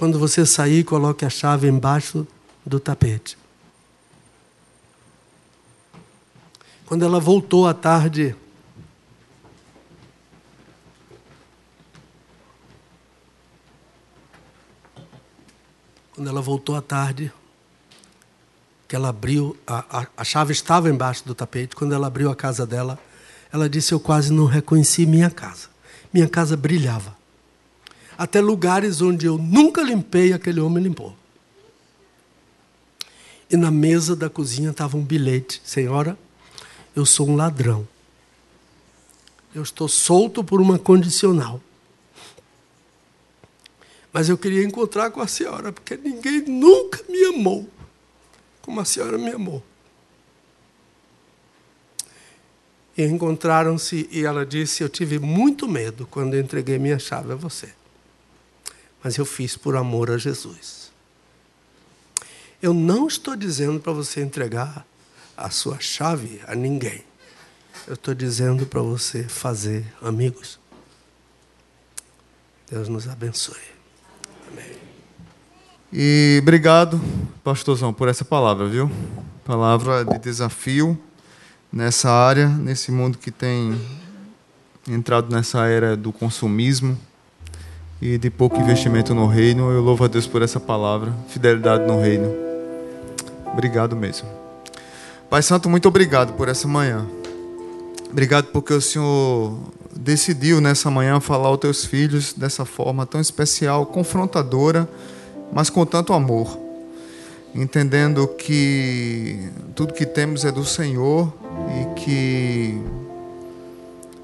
Quando 0.00 0.18
você 0.18 0.46
sair, 0.46 0.82
coloque 0.82 1.26
a 1.26 1.28
chave 1.28 1.68
embaixo 1.68 2.26
do 2.64 2.80
tapete. 2.80 3.36
Quando 6.86 7.04
ela 7.04 7.20
voltou 7.20 7.66
à 7.66 7.74
tarde, 7.74 8.34
quando 16.12 16.30
ela 16.30 16.40
voltou 16.40 16.76
à 16.76 16.80
tarde, 16.80 17.30
que 18.88 18.96
ela 18.96 19.10
abriu, 19.10 19.54
a, 19.66 20.00
a, 20.00 20.06
a 20.16 20.24
chave 20.24 20.54
estava 20.54 20.88
embaixo 20.88 21.26
do 21.26 21.34
tapete, 21.34 21.76
quando 21.76 21.92
ela 21.92 22.06
abriu 22.06 22.30
a 22.30 22.34
casa 22.34 22.66
dela, 22.66 22.98
ela 23.52 23.68
disse: 23.68 23.92
Eu 23.92 24.00
quase 24.00 24.32
não 24.32 24.46
reconheci 24.46 25.04
minha 25.04 25.28
casa. 25.28 25.68
Minha 26.10 26.26
casa 26.26 26.56
brilhava. 26.56 27.19
Até 28.20 28.38
lugares 28.38 29.00
onde 29.00 29.24
eu 29.24 29.38
nunca 29.38 29.80
limpei, 29.80 30.34
aquele 30.34 30.60
homem 30.60 30.84
limpou. 30.84 31.16
E 33.50 33.56
na 33.56 33.70
mesa 33.70 34.14
da 34.14 34.28
cozinha 34.28 34.72
estava 34.72 34.98
um 34.98 35.02
bilhete: 35.02 35.58
Senhora, 35.64 36.18
eu 36.94 37.06
sou 37.06 37.26
um 37.26 37.34
ladrão. 37.34 37.88
Eu 39.54 39.62
estou 39.62 39.88
solto 39.88 40.44
por 40.44 40.60
uma 40.60 40.78
condicional. 40.78 41.62
Mas 44.12 44.28
eu 44.28 44.36
queria 44.36 44.64
encontrar 44.64 45.10
com 45.10 45.22
a 45.22 45.26
senhora, 45.26 45.72
porque 45.72 45.96
ninguém 45.96 46.42
nunca 46.42 47.02
me 47.08 47.24
amou 47.24 47.66
como 48.60 48.80
a 48.80 48.84
senhora 48.84 49.16
me 49.16 49.30
amou. 49.30 49.64
E 52.98 53.02
encontraram-se 53.02 54.06
e 54.12 54.26
ela 54.26 54.44
disse: 54.44 54.82
Eu 54.82 54.90
tive 54.90 55.18
muito 55.18 55.66
medo 55.66 56.06
quando 56.06 56.36
entreguei 56.36 56.78
minha 56.78 56.98
chave 56.98 57.32
a 57.32 57.34
você. 57.34 57.79
Mas 59.02 59.16
eu 59.16 59.24
fiz 59.24 59.56
por 59.56 59.76
amor 59.76 60.10
a 60.10 60.18
Jesus. 60.18 60.90
Eu 62.62 62.74
não 62.74 63.06
estou 63.06 63.34
dizendo 63.34 63.80
para 63.80 63.92
você 63.92 64.20
entregar 64.20 64.86
a 65.36 65.48
sua 65.48 65.80
chave 65.80 66.40
a 66.46 66.54
ninguém. 66.54 67.02
Eu 67.86 67.94
estou 67.94 68.14
dizendo 68.14 68.66
para 68.66 68.82
você 68.82 69.24
fazer 69.24 69.86
amigos. 70.02 70.60
Deus 72.70 72.88
nos 72.88 73.08
abençoe. 73.08 73.56
Amém. 74.52 74.72
E 75.90 76.38
obrigado, 76.42 77.00
pastorzão, 77.42 77.92
por 77.92 78.06
essa 78.08 78.24
palavra, 78.24 78.68
viu? 78.68 78.90
Palavra 79.44 80.04
de 80.04 80.18
desafio 80.18 80.96
nessa 81.72 82.10
área, 82.10 82.46
nesse 82.48 82.92
mundo 82.92 83.16
que 83.16 83.30
tem 83.30 83.80
entrado 84.86 85.34
nessa 85.34 85.66
era 85.66 85.96
do 85.96 86.12
consumismo 86.12 86.98
e 88.00 88.16
de 88.16 88.30
pouco 88.30 88.56
investimento 88.56 89.14
no 89.14 89.26
reino. 89.26 89.70
Eu 89.70 89.82
louvo 89.82 90.04
a 90.04 90.08
Deus 90.08 90.26
por 90.26 90.42
essa 90.42 90.58
palavra, 90.58 91.14
fidelidade 91.28 91.86
no 91.86 92.00
reino. 92.00 92.32
Obrigado 93.52 93.94
mesmo. 93.94 94.28
Pai 95.28 95.42
Santo, 95.42 95.68
muito 95.68 95.86
obrigado 95.86 96.32
por 96.32 96.48
essa 96.48 96.66
manhã. 96.66 97.06
Obrigado 98.10 98.46
porque 98.46 98.72
o 98.72 98.80
Senhor 98.80 99.56
decidiu 99.94 100.60
nessa 100.60 100.90
manhã 100.90 101.20
falar 101.20 101.48
aos 101.48 101.58
teus 101.58 101.84
filhos 101.84 102.32
dessa 102.32 102.64
forma 102.64 103.06
tão 103.06 103.20
especial, 103.20 103.86
confrontadora, 103.86 104.88
mas 105.52 105.68
com 105.70 105.84
tanto 105.84 106.12
amor. 106.12 106.58
Entendendo 107.54 108.26
que 108.28 109.50
tudo 109.74 109.92
que 109.92 110.06
temos 110.06 110.44
é 110.44 110.52
do 110.52 110.64
Senhor 110.64 111.32
e 111.80 112.00
que 112.00 112.80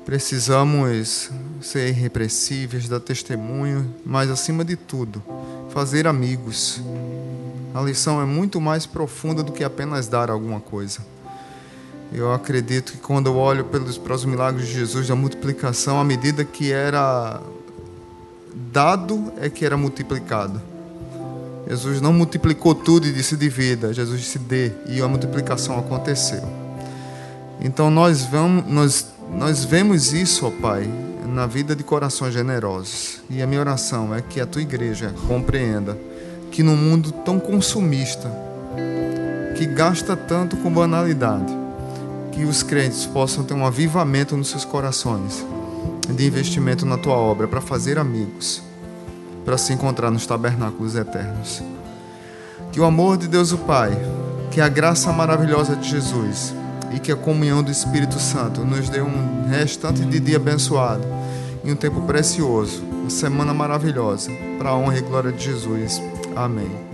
precisamos 0.04 1.30
ser 1.60 1.88
irrepressíveis, 1.88 2.88
dar 2.88 3.00
testemunho, 3.00 3.94
mas 4.04 4.30
acima 4.30 4.64
de 4.64 4.76
tudo, 4.76 5.22
fazer 5.70 6.06
amigos. 6.06 6.80
A 7.74 7.80
lição 7.82 8.20
é 8.20 8.24
muito 8.24 8.60
mais 8.60 8.86
profunda 8.86 9.42
do 9.42 9.52
que 9.52 9.62
apenas 9.62 10.08
dar 10.08 10.30
alguma 10.30 10.60
coisa. 10.60 11.00
Eu 12.12 12.32
acredito 12.32 12.92
que 12.92 12.98
quando 12.98 13.26
eu 13.26 13.36
olho 13.36 13.64
pelos, 13.64 13.98
para 13.98 14.14
os 14.14 14.24
milagres 14.24 14.66
de 14.68 14.74
Jesus 14.74 15.08
da 15.08 15.16
multiplicação, 15.16 16.00
à 16.00 16.04
medida 16.04 16.44
que 16.44 16.72
era 16.72 17.40
dado 18.72 19.32
é 19.40 19.50
que 19.50 19.64
era 19.64 19.76
multiplicado. 19.76 20.60
Jesus 21.68 22.00
não 22.00 22.12
multiplicou 22.12 22.74
tudo 22.74 23.06
e 23.06 23.12
disse 23.12 23.36
divida, 23.36 23.92
Jesus 23.92 24.20
disse 24.20 24.38
dê, 24.38 24.70
e 24.86 25.02
a 25.02 25.08
multiplicação 25.08 25.78
aconteceu. 25.78 26.42
Então 27.60 27.90
nós 27.90 28.22
vamos, 28.24 28.66
nós, 28.70 29.06
nós 29.32 29.64
vemos 29.64 30.12
isso, 30.12 30.46
ó 30.46 30.50
Pai, 30.50 30.88
na 31.26 31.46
vida 31.46 31.74
de 31.74 31.82
corações 31.82 32.32
generosos. 32.32 33.20
E 33.28 33.42
a 33.42 33.46
minha 33.46 33.60
oração 33.60 34.14
é 34.14 34.22
que 34.22 34.40
a 34.40 34.46
tua 34.46 34.62
igreja 34.62 35.14
compreenda 35.26 35.96
que 36.50 36.62
num 36.62 36.76
mundo 36.76 37.12
tão 37.12 37.38
consumista, 37.38 38.30
que 39.56 39.66
gasta 39.66 40.16
tanto 40.16 40.56
com 40.56 40.72
banalidade, 40.72 41.52
que 42.32 42.44
os 42.44 42.62
crentes 42.62 43.06
possam 43.06 43.44
ter 43.44 43.54
um 43.54 43.66
avivamento 43.66 44.36
nos 44.36 44.48
seus 44.48 44.64
corações 44.64 45.44
de 46.08 46.26
investimento 46.26 46.86
na 46.86 46.96
tua 46.96 47.16
obra 47.16 47.48
para 47.48 47.60
fazer 47.60 47.98
amigos, 47.98 48.62
para 49.44 49.58
se 49.58 49.72
encontrar 49.72 50.10
nos 50.10 50.26
tabernáculos 50.26 50.94
eternos. 50.94 51.62
Que 52.72 52.80
o 52.80 52.84
amor 52.84 53.16
de 53.16 53.28
Deus 53.28 53.52
o 53.52 53.58
Pai, 53.58 53.96
Que 54.50 54.60
a 54.60 54.68
graça 54.68 55.12
maravilhosa 55.12 55.76
de 55.76 55.90
Jesus 55.90 56.54
e 56.94 56.98
que 56.98 57.12
a 57.12 57.16
comunhão 57.16 57.62
do 57.62 57.70
Espírito 57.70 58.18
Santo 58.18 58.64
nos 58.64 58.88
dê 58.88 59.00
um 59.00 59.48
restante 59.48 60.04
de 60.04 60.20
dia 60.20 60.36
abençoado 60.36 61.06
e 61.64 61.72
um 61.72 61.76
tempo 61.76 62.00
precioso, 62.02 62.82
uma 62.84 63.10
semana 63.10 63.52
maravilhosa, 63.52 64.30
para 64.58 64.70
a 64.70 64.76
honra 64.76 64.98
e 64.98 65.02
glória 65.02 65.32
de 65.32 65.44
Jesus. 65.44 66.00
Amém. 66.34 66.85